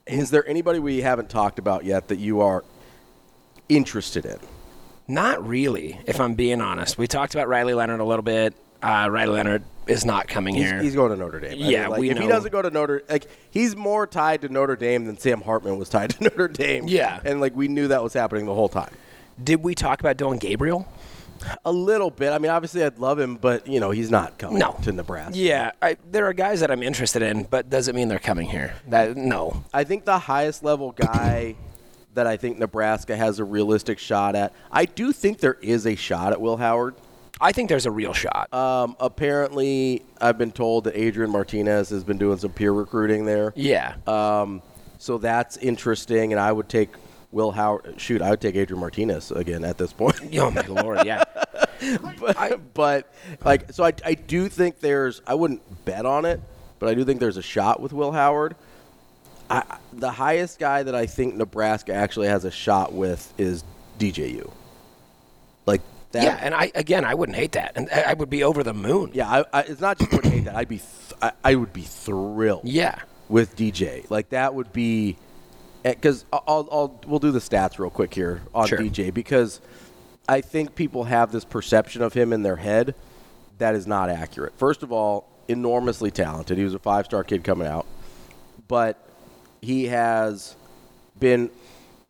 Is 0.05 0.29
there 0.29 0.47
anybody 0.47 0.79
we 0.79 1.01
haven't 1.01 1.29
talked 1.29 1.59
about 1.59 1.83
yet 1.83 2.07
that 2.07 2.17
you 2.17 2.39
are 2.41 2.63
interested 3.69 4.25
in? 4.25 4.38
Not 5.07 5.45
really, 5.47 6.00
if 6.05 6.19
I'm 6.19 6.33
being 6.36 6.62
honest. 6.62 6.97
We 6.97 7.07
talked 7.07 7.33
about 7.33 7.47
Riley 7.47 7.74
Leonard 7.74 8.00
a 8.00 8.03
little 8.05 8.24
bit. 8.24 8.53
Uh, 8.81 9.07
Riley 9.09 9.33
Leonard 9.33 9.63
is 9.88 10.05
not 10.05 10.27
coming 10.27 10.55
He's, 10.55 10.65
here. 10.65 10.81
he's 10.81 10.95
going 10.95 11.12
to 11.12 11.17
Notre 11.17 11.39
Dame. 11.39 11.51
I 11.53 11.55
Yeah, 11.69 11.81
mean, 11.83 11.89
like, 11.91 12.00
we 12.00 12.09
if 12.09 12.17
he 12.17 12.27
doesn't 12.27 12.51
go 12.51 12.62
to 12.62 12.69
Notre, 12.69 13.03
like 13.09 13.27
he's 13.50 13.75
more 13.75 14.05
tied 14.05 14.41
to 14.41 14.50
Notre 14.50 14.75
Dame 14.75 15.05
than 15.05 15.17
Sam 15.17 15.41
Hartman 15.41 15.77
was 15.77 15.88
tied 15.89 16.09
to 16.12 16.24
Notre 16.25 16.47
Dame. 16.50 16.88
Yeah. 16.88 17.19
and 17.24 17.39
like 17.39 17.55
we 17.55 17.67
knew 17.69 17.88
that 17.88 18.03
was 18.03 18.13
happening 18.13 18.45
the 18.45 18.53
whole 18.53 18.69
time. 18.69 18.91
Did 19.41 19.63
we 19.63 19.75
talk 19.75 20.00
about 20.01 20.17
Dillon 20.17 20.39
Gabriel? 20.39 20.88
A 21.65 21.72
little 21.72 22.10
bit. 22.10 22.32
I 22.32 22.38
mean, 22.39 22.51
obviously, 22.51 22.84
I'd 22.84 23.00
love 23.00 23.20
him, 23.20 23.36
but 23.36 23.67
you 23.67 23.79
know, 23.79 23.91
he's 23.91 24.10
not 24.12 24.38
coming 24.38 24.60
No. 24.60 24.77
to 24.84 24.91
Nebraska. 24.91 25.38
Yeah, 25.38 25.72
I, 25.82 25.98
there 26.12 26.25
are 26.25 26.34
guys 26.34 26.60
that 26.62 26.72
I'm 26.72 26.84
interested 26.84 27.22
in, 27.22 27.44
but 27.44 27.70
doesn't 27.70 27.96
mean 27.96 28.08
they're 28.08 28.20
coming 28.20 28.48
here. 28.50 28.74
That 28.88 29.15
no. 29.17 29.63
I 29.74 29.84
think 29.84 30.06
the 30.06 30.20
highest 30.20 30.63
level 30.63 30.91
guy 30.91 31.56
that 32.13 32.25
I 32.27 32.38
think 32.38 32.58
Nebraska 32.58 33.15
has 33.15 33.39
a 33.39 33.44
realistic 33.44 34.00
shot 34.00 34.36
at. 34.36 34.51
I 34.72 34.86
do 34.86 35.12
think 35.12 35.39
there 35.39 35.58
is 35.62 35.86
a 35.86 35.96
shot 35.96 36.34
at 36.34 36.41
Will 36.41 36.58
Howard. 36.58 36.96
I 37.39 37.51
think 37.51 37.70
there's 37.70 37.86
a 37.86 37.91
real 37.91 38.13
shot. 38.13 38.51
Um, 38.51 38.96
apparently, 39.00 40.01
I've 40.20 40.39
been 40.39 40.51
told 40.51 40.86
that 40.86 40.98
Adrian 41.00 41.29
Martinez 41.32 41.89
has 41.89 42.03
been 42.03 42.17
doing 42.17 42.39
some 42.39 42.51
peer 42.51 42.72
recruiting 42.72 43.25
there. 43.25 43.53
yeah. 43.56 43.94
Um, 44.08 44.63
so 44.98 45.20
that's 45.20 45.58
interesting, 45.58 46.34
and 46.34 46.39
I 46.39 46.51
would 46.51 46.67
take 46.70 46.89
Will 47.38 47.51
Howard. 47.51 47.94
Shoot, 48.01 48.24
I 48.24 48.32
would 48.32 48.41
take 48.41 48.56
Adrian 48.56 48.79
Martinez 48.79 49.29
again 49.29 49.63
at 49.63 49.77
this 49.77 49.94
point. 49.94 50.20
oh 50.39 50.50
my 50.50 50.65
lord, 50.65 51.06
yeah. 51.06 51.24
but, 52.20 52.74
but 52.74 53.13
like, 53.46 53.72
so 53.72 53.84
I, 53.84 53.94
I 54.03 54.15
do 54.15 54.50
think 54.50 54.79
there's. 54.79 55.22
I 55.27 55.36
wouldn't 55.36 55.62
bet 55.86 56.08
on 56.08 56.25
it, 56.25 56.41
but 56.79 56.89
I 56.89 56.96
do 56.96 57.06
think 57.06 57.20
there's 57.20 57.38
a 57.38 57.44
shot 57.44 57.79
with 57.79 57.94
Will 57.94 58.12
Howard. 58.12 58.56
I, 59.51 59.77
the 59.94 60.10
highest 60.10 60.58
guy 60.58 60.82
that 60.82 60.96
I 60.96 61.06
think 61.06 61.36
Nebraska 61.36 61.94
actually 61.94 62.27
has 62.27 62.44
a 62.44 62.50
shot 62.50 62.91
with 62.91 63.32
is 63.38 63.63
DJU. 64.00 64.51
Like 65.67 65.82
that. 66.13 66.24
yeah, 66.24 66.39
and 66.41 66.56
I 66.56 66.72
again, 66.74 67.06
I 67.06 67.13
wouldn't 67.13 67.36
hate 67.38 67.51
that, 67.51 67.74
and 67.75 67.88
I 67.94 68.01
I 68.01 68.13
would 68.15 68.32
be 68.32 68.44
over 68.44 68.63
the 68.63 68.74
moon. 68.74 69.12
Yeah, 69.13 69.29
I, 69.29 69.60
I, 69.60 69.62
it's 69.62 69.79
not 69.79 70.00
just 70.00 70.12
wouldn't 70.12 70.34
hate 70.34 70.45
that. 70.45 70.56
I'd 70.56 70.67
be, 70.67 70.78
th- 70.80 71.13
I, 71.21 71.32
I 71.43 71.54
would 71.54 71.71
be 71.71 71.84
thrilled. 71.84 72.62
Yeah. 72.65 73.00
with 73.30 73.56
DJ, 73.56 74.10
like 74.10 74.30
that 74.30 74.56
would 74.56 74.73
be, 74.73 75.17
Eh, 75.88 75.93
because 75.93 76.26
I'll, 76.34 76.67
I'll 76.69 77.02
we'll 77.08 77.19
do 77.19 77.32
the 77.32 77.39
stats 77.39 77.80
real 77.80 77.89
quick 77.89 78.13
here 78.13 78.41
on 78.54 78.67
Sure. 78.67 78.78
DJ 78.78 79.13
because 79.13 79.62
I 80.28 80.41
think 80.41 80.76
people 80.76 81.06
have 81.06 81.32
this 81.32 81.45
perception 81.45 82.02
of 82.02 82.13
him 82.13 82.34
in 82.34 82.43
their 82.43 82.58
head 82.58 82.93
that 83.60 83.73
is 83.73 83.88
not 83.88 84.10
accurate. 84.10 84.58
First 84.58 84.84
of 84.84 84.91
all, 84.91 85.30
enormously 85.47 86.12
talented. 86.12 86.58
He 86.58 86.65
was 86.65 86.73
a 86.73 86.80
five-star 86.80 87.23
kid 87.23 87.45
coming 87.45 87.67
out, 87.67 87.86
but 88.67 89.02
he 89.62 89.86
has 89.86 90.58
been 91.17 91.50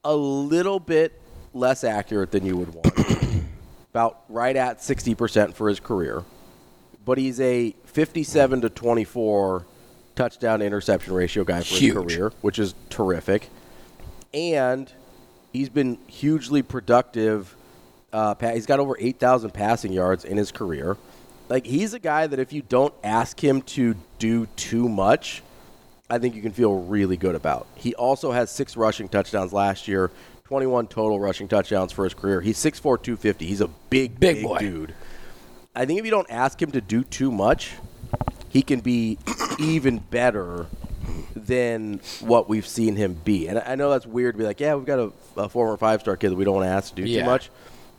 a 0.03 0.15
little 0.15 0.79
bit 0.79 1.21
less 1.53 1.83
accurate 1.83 2.31
than 2.31 2.45
you 2.47 2.57
would 2.57 2.73
want. 2.73 2.87
About 3.91 4.23
right 4.27 4.55
at 4.55 4.79
60% 4.79 5.53
for 5.53 5.69
his 5.69 5.79
career. 5.79 6.23
But 7.05 7.19
he's 7.19 7.39
a 7.39 7.75
57 7.85 8.61
to 8.61 8.69
24 8.69 9.65
touchdown 10.15 10.61
interception 10.63 11.13
ratio 11.13 11.43
guy 11.43 11.59
for 11.59 11.75
Huge. 11.75 11.93
his 11.95 12.03
career, 12.15 12.31
which 12.41 12.57
is 12.57 12.73
terrific. 12.89 13.49
And 14.37 14.91
he's 15.51 15.69
been 15.69 15.97
hugely 16.05 16.61
productive. 16.61 17.55
Uh, 18.13 18.35
he's 18.53 18.67
got 18.67 18.79
over 18.79 18.95
8,000 18.99 19.49
passing 19.51 19.91
yards 19.91 20.25
in 20.25 20.37
his 20.37 20.51
career. 20.51 20.95
Like, 21.49 21.65
he's 21.65 21.95
a 21.95 21.99
guy 21.99 22.27
that 22.27 22.37
if 22.37 22.53
you 22.53 22.61
don't 22.61 22.93
ask 23.03 23.43
him 23.43 23.63
to 23.63 23.95
do 24.19 24.45
too 24.55 24.87
much, 24.87 25.41
I 26.07 26.19
think 26.19 26.35
you 26.35 26.43
can 26.43 26.51
feel 26.51 26.75
really 26.83 27.17
good 27.17 27.33
about. 27.33 27.65
He 27.73 27.95
also 27.95 28.31
has 28.31 28.51
six 28.51 28.77
rushing 28.77 29.09
touchdowns 29.09 29.53
last 29.53 29.87
year, 29.87 30.11
21 30.43 30.85
total 30.87 31.19
rushing 31.19 31.47
touchdowns 31.47 31.91
for 31.91 32.03
his 32.03 32.13
career. 32.13 32.39
He's 32.39 32.57
6'4", 32.59 32.81
250. 33.01 33.45
He's 33.47 33.61
a 33.61 33.67
big, 33.89 34.19
Big 34.19 34.35
big, 34.35 34.43
boy. 34.43 34.59
dude. 34.59 34.93
I 35.75 35.85
think 35.85 35.99
if 35.99 36.05
you 36.05 36.11
don't 36.11 36.29
ask 36.29 36.61
him 36.61 36.71
to 36.73 36.81
do 36.81 37.03
too 37.03 37.31
much, 37.31 37.71
he 38.49 38.61
can 38.61 38.81
be 38.81 39.17
even 39.59 39.97
better 39.97 40.67
than 41.47 41.99
what 42.21 42.47
we've 42.47 42.67
seen 42.67 42.95
him 42.95 43.13
be. 43.25 43.47
And 43.47 43.57
I 43.59 43.75
know 43.75 43.89
that's 43.89 44.05
weird 44.05 44.35
to 44.35 44.37
be 44.37 44.43
like, 44.43 44.59
yeah, 44.59 44.75
we've 44.75 44.85
got 44.85 44.99
a, 44.99 45.11
a 45.37 45.49
former 45.49 45.77
five 45.77 46.01
star 46.01 46.15
kid 46.17 46.29
that 46.31 46.35
we 46.35 46.45
don't 46.45 46.55
want 46.55 46.65
to 46.65 46.71
ask 46.71 46.93
to 46.95 47.01
do 47.03 47.09
Yeah. 47.09 47.21
too 47.21 47.25
much. 47.25 47.49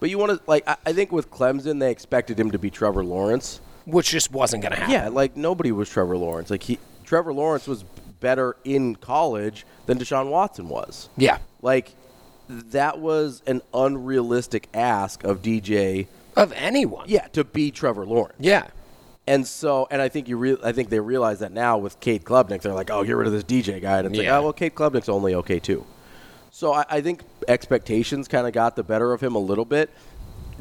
But 0.01 0.11
you 0.11 0.19
want 0.19 0.33
to 0.33 0.41
like, 0.47 0.69
I, 0.69 0.77
I 0.87 0.93
think 0.93 1.11
with 1.11 1.31
Clemson, 1.31 1.81
they 1.81 1.91
expected 1.91 2.39
him 2.39 2.53
to 2.53 2.59
be 2.59 2.71
Trevor 2.71 3.03
Lawrence. 3.05 3.61
Which 3.85 4.11
just 4.11 4.31
wasn't 4.31 4.63
going 4.63 4.73
to 4.75 4.79
happen. 4.79 4.93
Yeah, 4.93 5.09
like 5.09 5.37
nobody 5.37 5.73
was 5.73 5.89
Trevor 5.89 6.17
Lawrence. 6.17 6.51
Like 6.51 6.63
he, 6.63 6.79
Trevor 7.05 7.33
Lawrence 7.33 7.67
was 7.67 7.85
better 8.21 8.57
in 8.65 8.97
college 8.97 9.65
than 9.87 9.99
Deshaun 9.99 10.29
Watson 10.31 10.69
was. 10.69 11.09
Yeah. 11.17 11.39
Like 11.63 11.95
that 12.49 12.99
was 12.99 13.43
an 13.47 13.63
unrealistic 13.75 14.69
ask 14.75 15.25
of 15.25 15.43
DJ. 15.43 16.07
Of 16.37 16.53
anyone. 16.53 17.07
Yeah, 17.09 17.27
to 17.29 17.43
be 17.45 17.71
Trevor 17.71 18.05
Lawrence. 18.07 18.37
Yeah. 18.39 18.69
And 19.29 19.47
so, 19.47 19.87
and 19.91 20.01
I 20.01 20.09
think 20.09 20.27
you, 20.27 20.39
re- 20.39 20.57
I 20.65 20.73
think 20.73 20.89
they 20.89 21.01
realize 21.01 21.41
that 21.41 21.53
now 21.53 21.77
with 21.77 22.01
Cade 22.01 22.25
Klubnik, 22.25 22.63
they're 22.63 22.73
like, 22.73 22.91
oh, 22.91 23.05
get 23.05 23.13
rid 23.15 23.27
of 23.27 23.33
this 23.35 23.45
DJ 23.45 23.79
guy, 23.81 23.99
and 23.99 24.07
it's 24.09 24.17
Yeah. 24.17 24.33
like, 24.33 24.41
oh, 24.41 24.43
well, 24.45 24.53
Cade 24.55 24.75
Klubnik's 24.75 25.09
only 25.11 25.35
okay 25.35 25.59
too. 25.59 25.85
So 26.51 26.73
I, 26.73 26.87
I 26.89 27.01
think 27.03 27.21
expectations 27.47 28.27
kind 28.27 28.47
of 28.47 28.55
got 28.55 28.75
the 28.75 28.83
better 28.83 29.13
of 29.13 29.21
him 29.21 29.35
a 29.35 29.39
little 29.39 29.67
bit. 29.67 29.91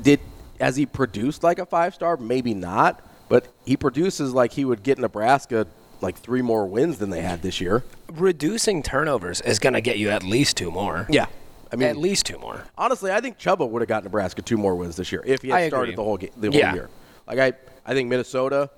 Did 0.01 0.19
has 0.59 0.75
he 0.75 0.85
produced 0.85 1.43
like 1.43 1.59
a 1.59 1.65
five 1.65 1.93
star? 1.95 2.17
Maybe 2.17 2.53
not, 2.53 3.01
but 3.29 3.47
he 3.65 3.77
produces 3.77 4.33
like 4.33 4.51
he 4.51 4.65
would 4.65 4.83
get 4.83 4.97
Nebraska 4.97 5.65
like 6.01 6.17
three 6.17 6.41
more 6.41 6.65
wins 6.67 6.97
than 6.97 7.09
they 7.09 7.21
had 7.21 7.41
this 7.41 7.61
year. 7.61 7.83
Reducing 8.11 8.83
turnovers 8.83 9.39
is 9.41 9.59
going 9.59 9.73
to 9.73 9.81
get 9.81 9.97
you 9.97 10.09
at 10.09 10.23
least 10.23 10.57
two 10.57 10.71
more. 10.71 11.07
Yeah, 11.09 11.27
I 11.71 11.77
mean, 11.77 11.87
at 11.87 11.95
least 11.97 12.25
two 12.25 12.37
more. 12.37 12.63
honestly, 12.77 13.11
I 13.11 13.21
think 13.21 13.39
Chuba 13.39 13.67
would 13.69 13.81
have 13.81 13.89
got 13.89 14.03
Nebraska 14.03 14.41
two 14.41 14.57
more 14.57 14.75
wins 14.75 14.97
this 14.97 15.11
year 15.11 15.23
if 15.25 15.41
he 15.41 15.51
I 15.53 15.61
had 15.61 15.67
agree. 15.67 15.77
started 15.77 15.95
the 15.95 16.03
whole 16.03 16.17
ga- 16.17 16.31
the 16.35 16.47
whole 16.51 16.59
Yeah. 16.59 16.73
year. 16.73 16.89
Like 17.27 17.39
I, 17.39 17.53
I 17.87 17.93
think 17.93 18.09
Minnesota, 18.09 18.69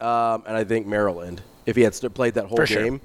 um, 0.00 0.42
and 0.46 0.56
I 0.56 0.64
think 0.64 0.86
Maryland, 0.86 1.42
if 1.66 1.76
he 1.76 1.82
had 1.82 1.94
st- 1.94 2.12
played 2.14 2.34
that 2.34 2.46
whole 2.46 2.56
For 2.56 2.66
sure. 2.66 2.82
game, 2.82 3.00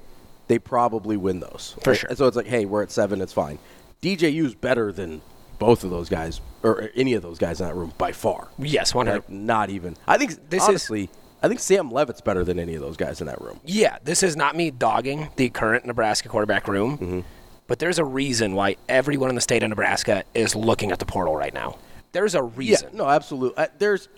they 0.48 0.58
probably 0.58 1.16
win 1.16 1.40
those. 1.40 1.76
For 1.82 1.94
sure. 1.94 2.08
And 2.08 2.18
so 2.18 2.26
it's 2.26 2.36
like, 2.36 2.46
hey, 2.46 2.64
we're 2.66 2.82
at 2.82 2.90
seven, 2.90 3.20
it's 3.20 3.32
fine. 3.32 3.58
DJU's 4.02 4.54
better 4.54 4.92
than 4.92 5.22
both 5.58 5.84
of 5.84 5.90
those 5.90 6.08
guys 6.08 6.40
or 6.62 6.90
any 6.94 7.14
of 7.14 7.22
those 7.22 7.38
guys 7.38 7.60
in 7.60 7.66
that 7.66 7.74
room 7.74 7.92
by 7.96 8.12
far. 8.12 8.48
Yes, 8.58 8.94
100. 8.94 9.14
Like 9.20 9.30
not 9.30 9.70
even. 9.70 9.96
I 10.06 10.18
think 10.18 10.50
This 10.50 10.62
is- 10.64 10.68
honestly, 10.68 11.08
I 11.42 11.48
think 11.48 11.60
Sam 11.60 11.90
Leavitt's 11.90 12.20
better 12.20 12.42
than 12.44 12.58
any 12.58 12.74
of 12.74 12.80
those 12.82 12.96
guys 12.96 13.20
in 13.20 13.26
that 13.26 13.40
room. 13.40 13.60
Yeah, 13.64 13.98
this 14.02 14.22
is 14.22 14.34
not 14.36 14.56
me 14.56 14.70
dogging 14.70 15.28
the 15.36 15.50
current 15.50 15.84
Nebraska 15.86 16.28
quarterback 16.28 16.66
room, 16.68 16.98
Mm-hmm. 16.98 17.20
but 17.66 17.78
there's 17.78 17.98
a 17.98 18.04
reason 18.04 18.54
why 18.54 18.76
everyone 18.88 19.28
in 19.28 19.34
the 19.34 19.40
state 19.42 19.62
of 19.62 19.68
Nebraska 19.68 20.24
is 20.34 20.54
looking 20.56 20.90
at 20.90 20.98
the 20.98 21.06
portal 21.06 21.36
right 21.36 21.52
now. 21.54 21.78
There's 22.12 22.34
a 22.34 22.42
reason. 22.42 22.90
Yeah, 22.92 22.98
no, 22.98 23.08
absolutely. 23.08 23.56
Uh, 23.62 23.66
there's 23.78 24.08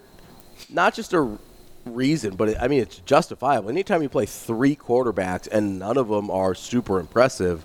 not 0.71 0.95
just 0.95 1.13
a 1.15 1.39
reason, 1.85 2.37
but 2.37 2.51
it, 2.51 2.57
I 2.61 2.69
mean 2.69 2.81
it's 2.83 2.99
justifiable. 3.01 3.71
Anytime 3.71 4.03
you 4.03 4.09
play 4.09 4.27
three 4.27 4.77
quarterbacks 4.77 5.49
and 5.51 5.79
none 5.79 5.97
of 5.97 6.09
them 6.09 6.31
are 6.31 6.55
super 6.55 7.01
impressive, 7.01 7.65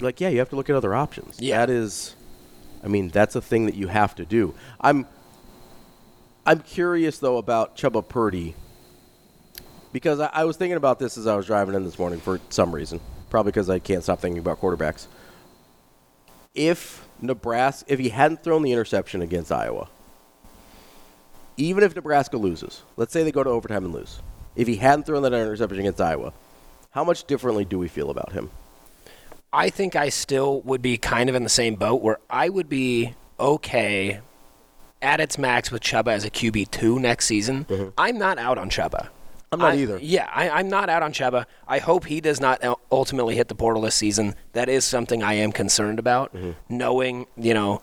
like 0.00 0.20
yeah, 0.20 0.28
you 0.28 0.38
have 0.38 0.50
to 0.50 0.56
look 0.56 0.70
at 0.70 0.76
other 0.76 0.94
options. 0.94 1.40
Yeah. 1.40 1.58
that 1.58 1.70
is. 1.70 2.14
I 2.84 2.88
mean, 2.88 3.08
that's 3.08 3.34
a 3.36 3.40
thing 3.40 3.66
that 3.66 3.74
you 3.74 3.88
have 3.88 4.14
to 4.16 4.24
do. 4.26 4.54
I'm. 4.80 5.06
I'm 6.46 6.60
curious 6.60 7.18
though 7.18 7.36
about 7.38 7.76
Chuba 7.76 8.06
Purdy. 8.08 8.54
because 9.92 10.20
I, 10.20 10.30
I 10.32 10.44
was 10.44 10.56
thinking 10.56 10.76
about 10.76 10.98
this 10.98 11.18
as 11.18 11.26
I 11.26 11.36
was 11.36 11.46
driving 11.46 11.74
in 11.74 11.84
this 11.84 11.98
morning 11.98 12.20
for 12.20 12.40
some 12.50 12.74
reason. 12.74 13.00
Probably 13.30 13.52
because 13.52 13.68
I 13.68 13.78
can't 13.78 14.02
stop 14.02 14.20
thinking 14.20 14.38
about 14.38 14.60
quarterbacks. 14.60 15.06
If 16.54 17.06
Nebraska, 17.20 17.92
if 17.92 17.98
he 17.98 18.08
hadn't 18.10 18.42
thrown 18.42 18.62
the 18.62 18.72
interception 18.72 19.22
against 19.22 19.52
Iowa, 19.52 19.88
even 21.58 21.82
if 21.82 21.94
Nebraska 21.94 22.38
loses, 22.38 22.82
let's 22.96 23.12
say 23.12 23.22
they 23.24 23.32
go 23.32 23.44
to 23.44 23.50
overtime 23.50 23.84
and 23.84 23.92
lose, 23.92 24.20
if 24.56 24.66
he 24.66 24.76
hadn't 24.76 25.04
thrown 25.04 25.22
that 25.22 25.34
interception 25.34 25.80
against 25.80 26.00
Iowa, 26.00 26.32
how 26.90 27.04
much 27.04 27.24
differently 27.24 27.64
do 27.64 27.78
we 27.78 27.88
feel 27.88 28.10
about 28.10 28.32
him? 28.32 28.50
I 29.52 29.68
think 29.68 29.96
I 29.96 30.08
still 30.08 30.60
would 30.62 30.82
be 30.82 30.96
kind 30.96 31.28
of 31.28 31.34
in 31.34 31.42
the 31.42 31.48
same 31.48 31.74
boat 31.74 32.00
where 32.02 32.18
I 32.30 32.48
would 32.48 32.68
be 32.68 33.14
okay 33.40 34.20
at 35.02 35.20
its 35.20 35.38
max 35.38 35.70
with 35.70 35.82
Chuba 35.82 36.08
as 36.08 36.24
a 36.24 36.30
QB 36.30 36.70
two 36.70 36.98
next 36.98 37.26
season. 37.26 37.64
Mm-hmm. 37.64 37.88
I'm 37.98 38.18
not 38.18 38.38
out 38.38 38.58
on 38.58 38.70
Chuba. 38.70 39.08
I'm 39.50 39.60
not 39.60 39.72
I- 39.72 39.76
either. 39.76 39.98
Yeah, 40.00 40.28
I, 40.32 40.50
I'm 40.50 40.68
not 40.68 40.88
out 40.88 41.02
on 41.02 41.12
Chuba. 41.12 41.46
I 41.66 41.78
hope 41.78 42.04
he 42.04 42.20
does 42.20 42.40
not 42.40 42.62
ultimately 42.92 43.36
hit 43.36 43.48
the 43.48 43.54
portal 43.54 43.82
this 43.82 43.94
season. 43.94 44.34
That 44.52 44.68
is 44.68 44.84
something 44.84 45.22
I 45.22 45.34
am 45.34 45.52
concerned 45.52 45.98
about. 45.98 46.34
Mm-hmm. 46.34 46.76
Knowing, 46.76 47.26
you 47.36 47.54
know, 47.54 47.80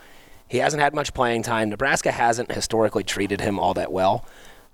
he 0.55 0.61
hasn't 0.61 0.81
had 0.81 0.93
much 0.95 1.13
playing 1.13 1.43
time. 1.43 1.69
Nebraska 1.69 2.11
hasn't 2.11 2.51
historically 2.51 3.03
treated 3.03 3.41
him 3.41 3.59
all 3.59 3.73
that 3.73 3.91
well. 3.91 4.25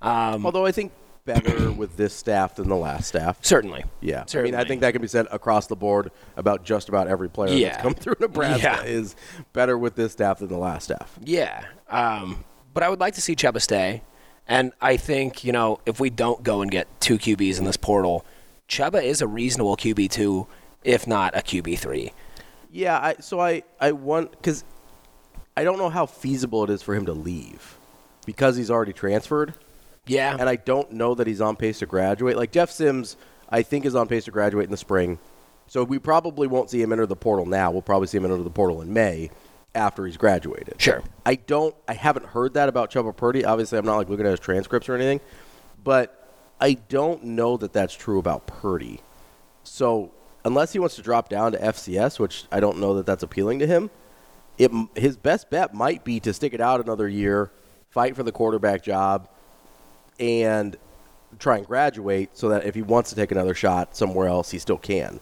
Um, 0.01 0.45
Although 0.45 0.65
I 0.65 0.71
think 0.71 0.91
better 1.25 1.71
with 1.81 1.97
this 1.97 2.13
staff 2.13 2.55
than 2.55 2.69
the 2.69 2.75
last 2.75 3.07
staff. 3.07 3.37
certainly. 3.43 3.83
Yeah, 3.99 4.23
I 4.33 4.41
mean, 4.41 4.55
I 4.55 4.63
think 4.63 4.81
that 4.81 4.93
can 4.93 5.01
be 5.01 5.07
said 5.07 5.27
across 5.31 5.67
the 5.67 5.75
board 5.75 6.11
about 6.37 6.63
just 6.63 6.89
about 6.89 7.07
every 7.07 7.29
player 7.29 7.53
Yeah. 7.53 7.69
that's 7.71 7.81
come 7.83 7.93
through 7.95 8.15
Nebraska 8.19 8.61
Yeah. 8.63 8.83
is 8.83 9.15
better 9.53 9.77
with 9.77 9.95
this 9.95 10.11
staff 10.13 10.39
than 10.39 10.47
the 10.49 10.57
last 10.57 10.85
staff. 10.85 11.17
Yeah. 11.23 11.63
Um, 11.89 12.43
but 12.73 12.83
I 12.83 12.89
would 12.89 12.99
like 12.99 13.15
to 13.15 13.21
see 13.21 13.35
Chuba 13.35 13.61
stay. 13.61 14.01
And 14.47 14.71
I 14.81 14.97
think, 14.97 15.43
you 15.43 15.51
know, 15.51 15.79
if 15.85 15.99
we 15.99 16.09
don't 16.09 16.43
go 16.43 16.61
and 16.61 16.69
get 16.71 16.87
two 16.99 17.17
QBs 17.17 17.57
in 17.59 17.65
this 17.65 17.77
portal, 17.77 18.25
Chuba 18.67 19.03
is 19.03 19.21
a 19.21 19.27
reasonable 19.27 19.77
QB2, 19.77 20.47
if 20.83 21.05
not 21.07 21.35
a 21.37 21.41
QB3. 21.41 22.11
Yeah, 22.71 22.97
I, 22.97 23.15
so 23.19 23.39
I 23.39 23.63
I 23.79 23.91
want 23.91 24.31
because 24.31 24.63
I 25.55 25.63
don't 25.63 25.77
know 25.77 25.89
how 25.89 26.05
feasible 26.05 26.63
it 26.63 26.69
is 26.69 26.81
for 26.81 26.95
him 26.95 27.05
to 27.07 27.13
leave 27.13 27.77
because 28.25 28.55
he's 28.55 28.71
already 28.71 28.93
transferred, 28.93 29.53
Yeah. 30.05 30.35
and 30.39 30.47
I 30.49 30.55
don't 30.55 30.91
know 30.93 31.13
that 31.15 31.27
he's 31.27 31.41
on 31.41 31.55
pace 31.55 31.79
to 31.79 31.85
graduate. 31.85 32.37
Like 32.37 32.51
Jeff 32.51 32.71
Sims, 32.71 33.17
I 33.49 33.61
think 33.63 33.85
is 33.85 33.95
on 33.95 34.07
pace 34.07 34.25
to 34.25 34.31
graduate 34.31 34.65
in 34.65 34.71
the 34.71 34.77
spring, 34.77 35.19
so 35.67 35.83
we 35.83 35.99
probably 35.99 36.47
won't 36.47 36.69
see 36.69 36.81
him 36.81 36.91
enter 36.93 37.05
the 37.05 37.15
portal 37.15 37.45
now. 37.45 37.71
We'll 37.71 37.81
probably 37.81 38.07
see 38.07 38.17
him 38.17 38.25
enter 38.25 38.37
the 38.37 38.49
portal 38.49 38.81
in 38.81 38.93
May 38.93 39.29
after 39.75 40.05
he's 40.05 40.17
graduated. 40.17 40.81
Sure. 40.81 41.01
I 41.25 41.35
don't. 41.35 41.75
I 41.87 41.93
haven't 41.93 42.25
heard 42.27 42.53
that 42.55 42.69
about 42.69 42.91
Chuba 42.91 43.15
Purdy. 43.15 43.43
Obviously, 43.45 43.77
I'm 43.77 43.85
not 43.85 43.97
like 43.97 44.09
looking 44.09 44.25
at 44.25 44.31
his 44.31 44.39
transcripts 44.39 44.87
or 44.89 44.95
anything, 44.95 45.19
but 45.83 46.17
I 46.59 46.73
don't 46.73 47.23
know 47.23 47.57
that 47.57 47.73
that's 47.73 47.93
true 47.93 48.19
about 48.19 48.47
Purdy. 48.47 49.01
So 49.63 50.11
unless 50.45 50.73
he 50.73 50.79
wants 50.79 50.95
to 50.95 51.01
drop 51.01 51.29
down 51.29 51.51
to 51.53 51.57
FCS, 51.57 52.19
which 52.19 52.45
I 52.51 52.59
don't 52.59 52.77
know 52.79 52.95
that 52.95 53.05
that's 53.05 53.23
appealing 53.23 53.59
to 53.59 53.67
him, 53.67 53.89
it 54.61 54.71
his 54.95 55.17
best 55.17 55.49
bet 55.49 55.73
might 55.73 56.03
be 56.03 56.19
to 56.19 56.33
stick 56.33 56.53
it 56.53 56.61
out 56.61 56.79
another 56.79 57.07
year, 57.07 57.51
fight 57.89 58.15
for 58.15 58.23
the 58.23 58.31
quarterback 58.31 58.83
job, 58.83 59.27
and 60.19 60.77
try 61.39 61.57
and 61.57 61.65
graduate 61.65 62.29
so 62.33 62.49
that 62.49 62.65
if 62.65 62.75
he 62.75 62.81
wants 62.81 63.09
to 63.09 63.15
take 63.15 63.31
another 63.31 63.53
shot 63.53 63.95
somewhere 63.95 64.27
else, 64.27 64.51
he 64.51 64.59
still 64.59 64.77
can. 64.77 65.19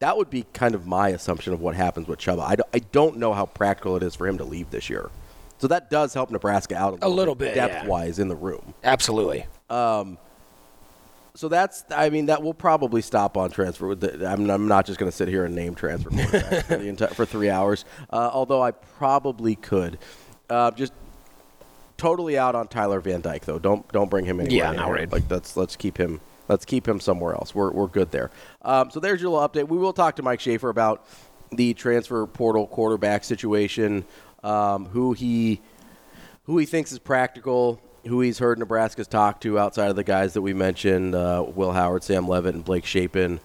That 0.00 0.16
would 0.16 0.30
be 0.30 0.46
kind 0.52 0.74
of 0.74 0.86
my 0.86 1.08
assumption 1.08 1.52
of 1.52 1.60
what 1.60 1.74
happens 1.74 2.06
with 2.06 2.20
Chuba. 2.20 2.46
I 2.46 2.56
don't, 2.56 2.68
I 2.72 2.78
don't 2.78 3.16
know 3.18 3.32
how 3.32 3.46
practical 3.46 3.96
it 3.96 4.02
is 4.02 4.14
for 4.14 4.28
him 4.28 4.38
to 4.38 4.44
leave 4.44 4.70
this 4.70 4.88
year. 4.88 5.10
So 5.58 5.66
that 5.66 5.90
does 5.90 6.14
help 6.14 6.30
Nebraska 6.30 6.76
out 6.76 6.90
a 6.90 6.94
little, 6.94 7.14
little 7.14 7.34
bit, 7.34 7.56
yeah. 7.56 7.66
depth 7.66 7.88
wise 7.88 8.20
in 8.20 8.28
the 8.28 8.36
room. 8.36 8.74
Absolutely. 8.84 9.46
Um, 9.68 10.16
So 11.38 11.46
that's, 11.46 11.84
I 11.94 12.10
mean, 12.10 12.26
that 12.26 12.42
will 12.42 12.52
probably 12.52 13.00
stop 13.00 13.36
on 13.36 13.52
transfer. 13.52 13.86
With 13.86 14.00
the, 14.00 14.28
I'm, 14.28 14.50
I'm 14.50 14.66
not 14.66 14.86
just 14.86 14.98
going 14.98 15.08
to 15.08 15.16
sit 15.16 15.28
here 15.28 15.44
and 15.44 15.54
name 15.54 15.76
transfer 15.76 16.10
for, 16.10 16.16
the 16.16 16.76
enti- 16.78 17.14
for 17.14 17.24
three 17.24 17.48
hours, 17.48 17.84
uh, 18.10 18.28
although 18.32 18.60
I 18.60 18.72
probably 18.72 19.54
could. 19.54 20.00
Uh, 20.50 20.72
just 20.72 20.92
totally 21.96 22.36
out 22.36 22.56
on 22.56 22.66
Tyler 22.66 22.98
Van 22.98 23.20
Dyke 23.20 23.44
though. 23.44 23.60
Don't 23.60 23.86
don't 23.92 24.10
bring 24.10 24.24
him 24.24 24.40
anywhere. 24.40 24.72
Yeah, 24.72 24.72
not 24.72 24.88
worried. 24.88 25.12
Like 25.12 25.30
let's 25.30 25.56
let's 25.56 25.76
keep 25.76 25.96
him 25.96 26.20
let's 26.48 26.64
keep 26.64 26.88
him 26.88 26.98
somewhere 26.98 27.34
else. 27.34 27.54
We're 27.54 27.70
we're 27.70 27.86
good 27.86 28.10
there. 28.10 28.32
Um, 28.62 28.90
so 28.90 28.98
there's 28.98 29.22
your 29.22 29.30
little 29.30 29.48
update. 29.48 29.68
We 29.68 29.78
will 29.78 29.92
talk 29.92 30.16
to 30.16 30.24
Mike 30.24 30.40
Schaefer 30.40 30.70
about 30.70 31.06
the 31.52 31.72
transfer 31.72 32.26
portal 32.26 32.66
quarterback 32.66 33.22
situation, 33.22 34.04
um, 34.42 34.86
who 34.86 35.12
he 35.12 35.60
who 36.46 36.58
he 36.58 36.66
thinks 36.66 36.90
is 36.90 36.98
practical, 36.98 37.80
who 38.08 38.20
he's 38.20 38.38
heard 38.38 38.58
Nebraska's 38.58 39.06
talk 39.06 39.40
to 39.42 39.58
outside 39.58 39.90
of 39.90 39.96
the 39.96 40.04
guys 40.04 40.34
that 40.34 40.42
we 40.42 40.52
mentioned, 40.52 41.14
uh, 41.14 41.44
Will 41.46 41.72
Howard, 41.72 42.02
Sam 42.02 42.26
Leavitt, 42.26 42.54
and 42.54 42.64
Blake 42.64 42.84
Shapen, 42.84 43.40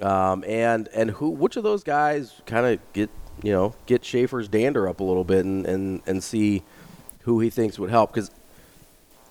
um, 0.00 0.44
and 0.46 0.88
and 0.88 1.10
who 1.12 1.30
which 1.30 1.56
of 1.56 1.62
those 1.62 1.84
guys 1.84 2.40
kind 2.46 2.66
of 2.66 2.92
get 2.92 3.10
you 3.42 3.52
know 3.52 3.74
get 3.86 4.04
Schaefer's 4.04 4.48
dander 4.48 4.88
up 4.88 5.00
a 5.00 5.04
little 5.04 5.24
bit 5.24 5.44
and 5.44 5.66
and, 5.66 6.02
and 6.06 6.22
see 6.22 6.62
who 7.22 7.40
he 7.40 7.50
thinks 7.50 7.78
would 7.78 7.90
help 7.90 8.12
because 8.12 8.30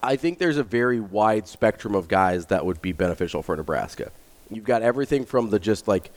I 0.01 0.15
think 0.15 0.37
there's 0.37 0.57
a 0.57 0.63
very 0.63 0.99
wide 0.99 1.47
spectrum 1.47 1.95
of 1.95 2.07
guys 2.07 2.47
that 2.47 2.65
would 2.65 2.81
be 2.81 2.91
beneficial 2.91 3.41
for 3.41 3.55
Nebraska. 3.55 4.11
You've 4.49 4.63
got 4.63 4.81
everything 4.81 5.25
from 5.25 5.49
the 5.49 5.59
just 5.59 5.87
like 5.87 6.11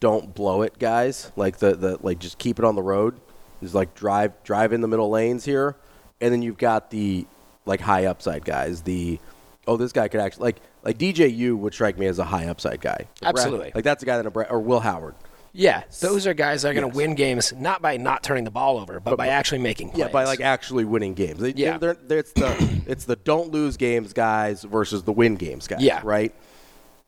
don't 0.00 0.34
blow 0.34 0.62
it 0.62 0.78
guys, 0.78 1.30
like 1.36 1.58
the, 1.58 1.74
the 1.74 1.98
like 2.00 2.18
just 2.18 2.38
keep 2.38 2.58
it 2.58 2.64
on 2.64 2.74
the 2.74 2.82
road. 2.82 3.20
Is 3.60 3.74
like 3.74 3.94
drive 3.94 4.42
drive 4.42 4.72
in 4.72 4.80
the 4.80 4.88
middle 4.88 5.10
lanes 5.10 5.44
here. 5.44 5.76
And 6.20 6.32
then 6.32 6.42
you've 6.42 6.58
got 6.58 6.90
the 6.90 7.26
like 7.64 7.80
high 7.80 8.06
upside 8.06 8.44
guys, 8.44 8.82
the 8.82 9.18
oh 9.66 9.76
this 9.76 9.92
guy 9.92 10.08
could 10.08 10.20
actually 10.20 10.42
like 10.44 10.56
like 10.82 10.98
DJU 10.98 11.56
would 11.56 11.74
strike 11.74 11.98
me 11.98 12.06
as 12.06 12.18
a 12.18 12.24
high 12.24 12.46
upside 12.46 12.80
guy. 12.80 13.06
Absolutely. 13.22 13.72
Like 13.74 13.84
that's 13.84 14.02
a 14.02 14.06
guy 14.06 14.16
that 14.16 14.24
Nebraska 14.24 14.52
or 14.52 14.60
Will 14.60 14.80
Howard. 14.80 15.14
Yeah, 15.54 15.82
those 16.00 16.26
are 16.26 16.32
guys 16.32 16.62
that 16.62 16.70
are 16.70 16.72
going 16.74 16.82
to 16.84 16.88
Yes. 16.88 16.96
win 16.96 17.14
games 17.14 17.52
not 17.52 17.82
by 17.82 17.98
not 17.98 18.22
turning 18.22 18.44
the 18.44 18.50
ball 18.50 18.78
over, 18.78 19.00
but, 19.00 19.18
by 19.18 19.28
actually 19.28 19.58
making 19.58 19.90
plays. 19.90 19.98
Yeah, 19.98 20.08
by 20.08 20.24
like 20.24 20.40
actually 20.40 20.86
winning 20.86 21.12
games. 21.12 21.40
They, 21.40 21.52
Yeah. 21.52 21.76
they're, 21.76 21.92
they're, 21.92 22.20
it's 22.20 22.32
the 22.32 22.80
it's 22.86 23.04
the 23.04 23.16
don't 23.16 23.50
lose 23.50 23.76
games 23.76 24.14
guys 24.14 24.62
versus 24.62 25.02
the 25.02 25.12
win 25.12 25.36
games 25.36 25.68
guys. 25.68 25.82
Yeah. 25.82 26.00
right. 26.04 26.34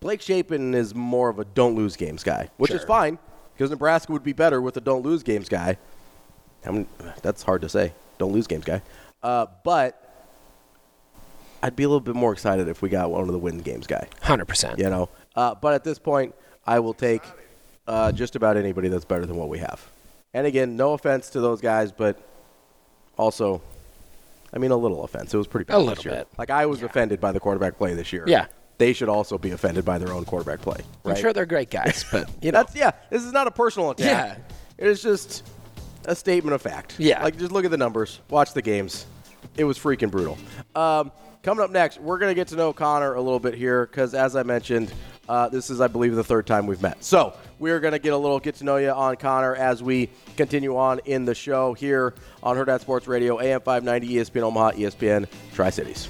Blake 0.01 0.21
Shapen 0.21 0.75
is 0.75 0.95
more 0.95 1.31
of 1.31 1.39
a 1.39 1.47
don't 1.47 1.75
lose 1.75 1.97
games 1.97 2.23
guy, 2.23 2.51
which 2.59 2.71
is 2.73 2.85
fine 2.85 3.19
because 3.55 3.71
Nebraska 3.71 4.13
would 4.13 4.23
be 4.23 4.35
better 4.35 4.61
with 4.61 4.77
a 4.77 4.81
don't 4.83 5.03
lose 5.03 5.23
games 5.23 5.49
guy. 5.49 5.79
I 6.67 6.71
mean, 6.71 6.87
that's 7.23 7.43
hard 7.43 7.63
to 7.63 7.71
say. 7.71 7.95
Don't 8.19 8.33
lose 8.33 8.47
games 8.47 8.67
guy, 8.67 8.83
uh, 9.23 9.47
but 9.65 10.04
I'd 11.65 11.75
be 11.75 11.85
a 11.85 11.89
little 11.89 12.01
bit 12.01 12.15
more 12.15 12.33
excited 12.33 12.69
if 12.69 12.83
we 12.83 12.91
got 12.91 13.11
one 13.11 13.23
of 13.23 13.29
the 13.33 13.39
win 13.39 13.59
games 13.59 13.87
guy. 13.87 14.07
hundred 14.21 14.45
percent. 14.45 14.79
You 14.79 14.91
know, 14.91 15.09
uh, 15.35 15.55
but 15.55 15.73
at 15.73 15.83
this 15.83 15.99
point, 15.99 16.35
I 16.67 16.79
will 16.79 16.93
take 16.93 17.23
uh, 17.87 18.13
just 18.13 18.37
about 18.37 18.59
anybody 18.59 18.89
that's 18.89 19.07
better 19.07 19.25
than 19.25 19.37
what 19.37 19.49
we 19.49 19.59
have. 19.61 19.83
And 20.35 20.47
again, 20.47 20.77
no 20.77 20.93
offense 20.93 21.31
to 21.31 21.41
those 21.41 21.61
guys, 21.63 21.91
but 21.91 22.21
also, 23.17 23.63
I 24.53 24.59
mean, 24.59 24.73
a 24.73 24.77
little 24.77 25.05
offense. 25.05 25.33
It 25.33 25.39
was 25.39 25.47
pretty 25.47 25.65
bad 25.65 25.77
A 25.77 25.79
little 25.79 26.05
year. 26.05 26.15
bit. 26.21 26.29
Like 26.37 26.51
I 26.51 26.67
was 26.67 26.83
offended 26.83 27.21
by 27.21 27.33
the 27.33 27.41
quarterback 27.41 27.79
play 27.79 27.95
this 27.95 28.13
year. 28.13 28.25
Yeah. 28.27 28.47
they 28.77 28.93
should 28.93 29.09
also 29.09 29.39
be 29.39 29.53
offended 29.53 29.85
by 29.87 29.97
their 29.99 30.13
own 30.13 30.25
quarterback 30.25 30.61
play. 30.61 30.81
I'm 31.05 31.17
sure 31.17 31.33
they're 31.33 31.47
great 31.47 31.71
guys, 31.71 32.05
but 32.13 32.29
you 32.43 32.53
know, 32.53 32.59
That's 32.63 32.75
yeah. 32.77 32.91
This 33.11 33.23
is 33.25 33.33
not 33.33 33.47
a 33.47 33.51
personal 33.51 33.91
attack. 33.91 34.39
Yeah. 34.39 34.85
it 34.85 34.89
is 34.89 35.03
just 35.03 35.49
a 36.05 36.15
statement 36.15 36.55
of 36.55 36.61
fact. 36.61 36.97
Yeah. 36.99 37.23
like 37.23 37.39
just 37.39 37.53
look 37.53 37.65
at 37.65 37.71
the 37.71 37.79
numbers, 37.79 38.21
watch 38.29 38.53
the 38.53 38.61
games. 38.63 39.07
It 39.57 39.65
was 39.65 39.79
freaking 39.79 40.11
brutal. 40.11 40.37
Um, 40.75 41.13
coming 41.45 41.63
up 41.63 41.71
next, 41.71 42.01
we're 42.01 42.19
gonna 42.19 42.35
get 42.35 42.49
to 42.49 42.57
know 42.57 42.73
Connor 42.73 43.15
a 43.15 43.21
little 43.21 43.39
bit 43.39 43.55
here 43.55 43.87
because, 43.87 44.15
as 44.15 44.35
I 44.35 44.43
mentioned, 44.43 44.93
uh, 45.29 45.49
this 45.49 45.71
is, 45.71 45.81
I 45.81 45.87
believe, 45.87 46.15
the 46.17 46.25
third 46.25 46.47
time 46.47 46.67
we've 46.67 46.83
met. 46.83 47.05
So 47.05 47.35
we 47.59 47.71
are 47.71 47.81
gonna 47.81 47.99
get 47.99 48.15
a 48.15 48.17
little 48.17 48.41
get 48.41 48.57
to 48.57 48.65
know 48.65 48.77
you 48.79 48.91
on 48.91 49.17
Connor 49.17 49.55
as 49.55 49.83
we 49.83 50.09
continue 50.37 50.77
on 50.77 51.01
in 51.05 51.25
the 51.25 51.35
show 51.35 51.75
here 51.75 52.15
on 52.43 52.57
Hurrdat 52.57 52.81
Sports 52.81 53.07
Radio, 53.07 53.39
AM 53.41 53.61
590, 53.61 54.17
ESPN 54.17 54.43
Omaha, 54.43 54.73
ESPN 54.73 55.27
Tri 55.53 55.71
Cities. 55.71 56.09